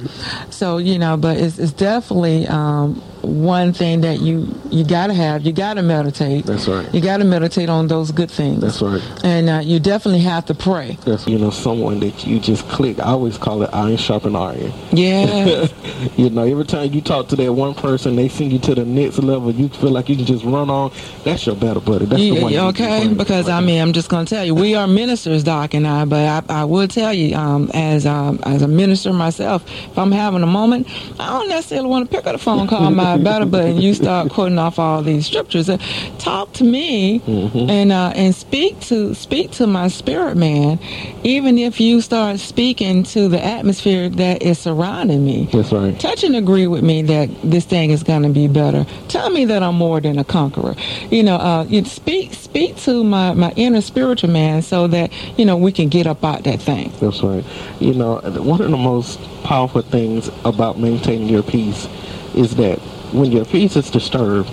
[0.51, 5.15] So you know, but it's, it's definitely um, one thing that you you got to
[5.15, 5.43] have.
[5.43, 6.45] You got to meditate.
[6.45, 6.93] That's right.
[6.95, 8.61] You got to meditate on those good things.
[8.61, 9.03] That's right.
[9.25, 10.99] And uh, you definitely have to pray.
[11.05, 12.99] That's you know someone that you just click.
[13.01, 14.73] I always call it iron sharpen iron.
[14.93, 15.67] Yeah.
[16.17, 18.85] you know, every time you talk to that one person, they send you to the
[18.85, 19.51] next level.
[19.51, 20.93] You feel like you can just run on.
[21.25, 22.07] That's your battle buddy.
[22.07, 22.53] That's the one.
[22.53, 23.13] you you okay?
[23.13, 26.05] Because I mean, I'm just going to tell you, we are ministers, Doc and I.
[26.05, 30.13] But I, I will tell you, um, as um, as a minister myself, if I'm
[30.13, 30.89] having a moment,
[31.21, 33.95] I don't necessarily want to pick up the phone, call my battle buddy, and you
[33.95, 35.69] start quoting off all these scriptures.
[35.69, 35.79] Uh,
[36.19, 37.71] Talk to me Mm-hmm.
[37.71, 40.79] and uh, and speak to speak to my spirit man,
[41.25, 45.49] even if you start speaking to the atmosphere that is surrounding me.
[45.53, 45.99] That's right.
[45.99, 48.87] Touch and agree with me that this thing is going to be better.
[49.09, 50.75] Tell me that I'm more than a conqueror.
[51.11, 55.45] You know, uh, you speak speak to my, my inner spiritual man so that you
[55.45, 56.93] know we can get up out that thing.
[57.01, 57.45] That's right.
[57.81, 61.89] You know, one of the most powerful things about maintaining your peace
[62.35, 62.79] is that
[63.13, 64.51] when your peace is disturbed,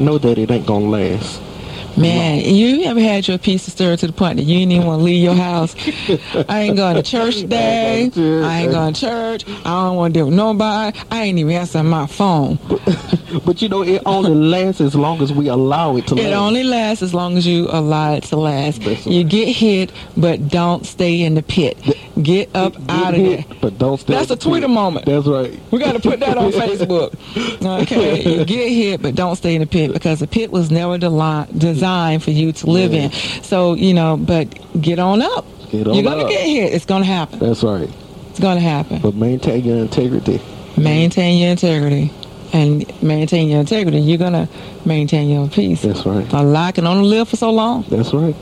[0.00, 1.40] know that it ain't gonna last.
[1.96, 5.00] Man, you ever had your peace disturbed to the point that you didn't even want
[5.00, 5.74] to leave your house?
[6.48, 8.10] I ain't going to church today.
[8.14, 9.44] I ain't going to church.
[9.64, 10.98] I don't want to deal with nobody.
[11.10, 12.58] I ain't even answering my phone.
[13.44, 16.26] But you know, it only lasts as long as we allow it to last.
[16.26, 18.82] It only lasts as long as you allow it to last.
[19.06, 21.78] You get hit, but don't stay in the pit.
[22.22, 23.44] Get up Get out of there.
[23.60, 24.74] But don't stay That's a Twitter pit.
[24.74, 25.06] moment.
[25.06, 25.58] That's right.
[25.70, 27.14] We got to put that on Facebook.
[27.82, 30.96] Okay, you get hit, but don't stay in the pit because the pit was never
[30.98, 31.46] deli-
[31.86, 33.10] designed for you to live in.
[33.42, 34.46] So you know, but
[34.80, 35.44] get on up.
[35.70, 36.72] Get on You're gonna get hit.
[36.72, 37.38] It's gonna happen.
[37.38, 37.88] That's right.
[38.30, 39.00] It's gonna happen.
[39.00, 40.40] But maintain your integrity.
[40.76, 42.12] Maintain your integrity,
[42.52, 43.98] and maintain your integrity.
[43.98, 44.48] You're gonna
[44.84, 45.82] maintain your peace.
[45.82, 46.30] That's right.
[46.32, 47.84] A lie can only live for so long.
[47.88, 48.34] That's right.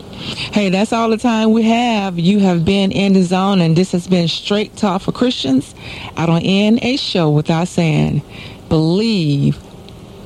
[0.52, 2.18] Hey, that's all the time we have.
[2.18, 5.74] You have been in the zone, and this has been Straight Talk for Christians.
[6.16, 8.22] I don't end a show without saying,
[8.68, 9.58] believe,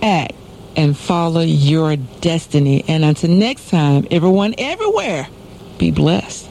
[0.02, 0.32] act,
[0.78, 2.84] and follow your destiny.
[2.86, 5.26] And until next time, everyone everywhere,
[5.76, 6.47] be blessed.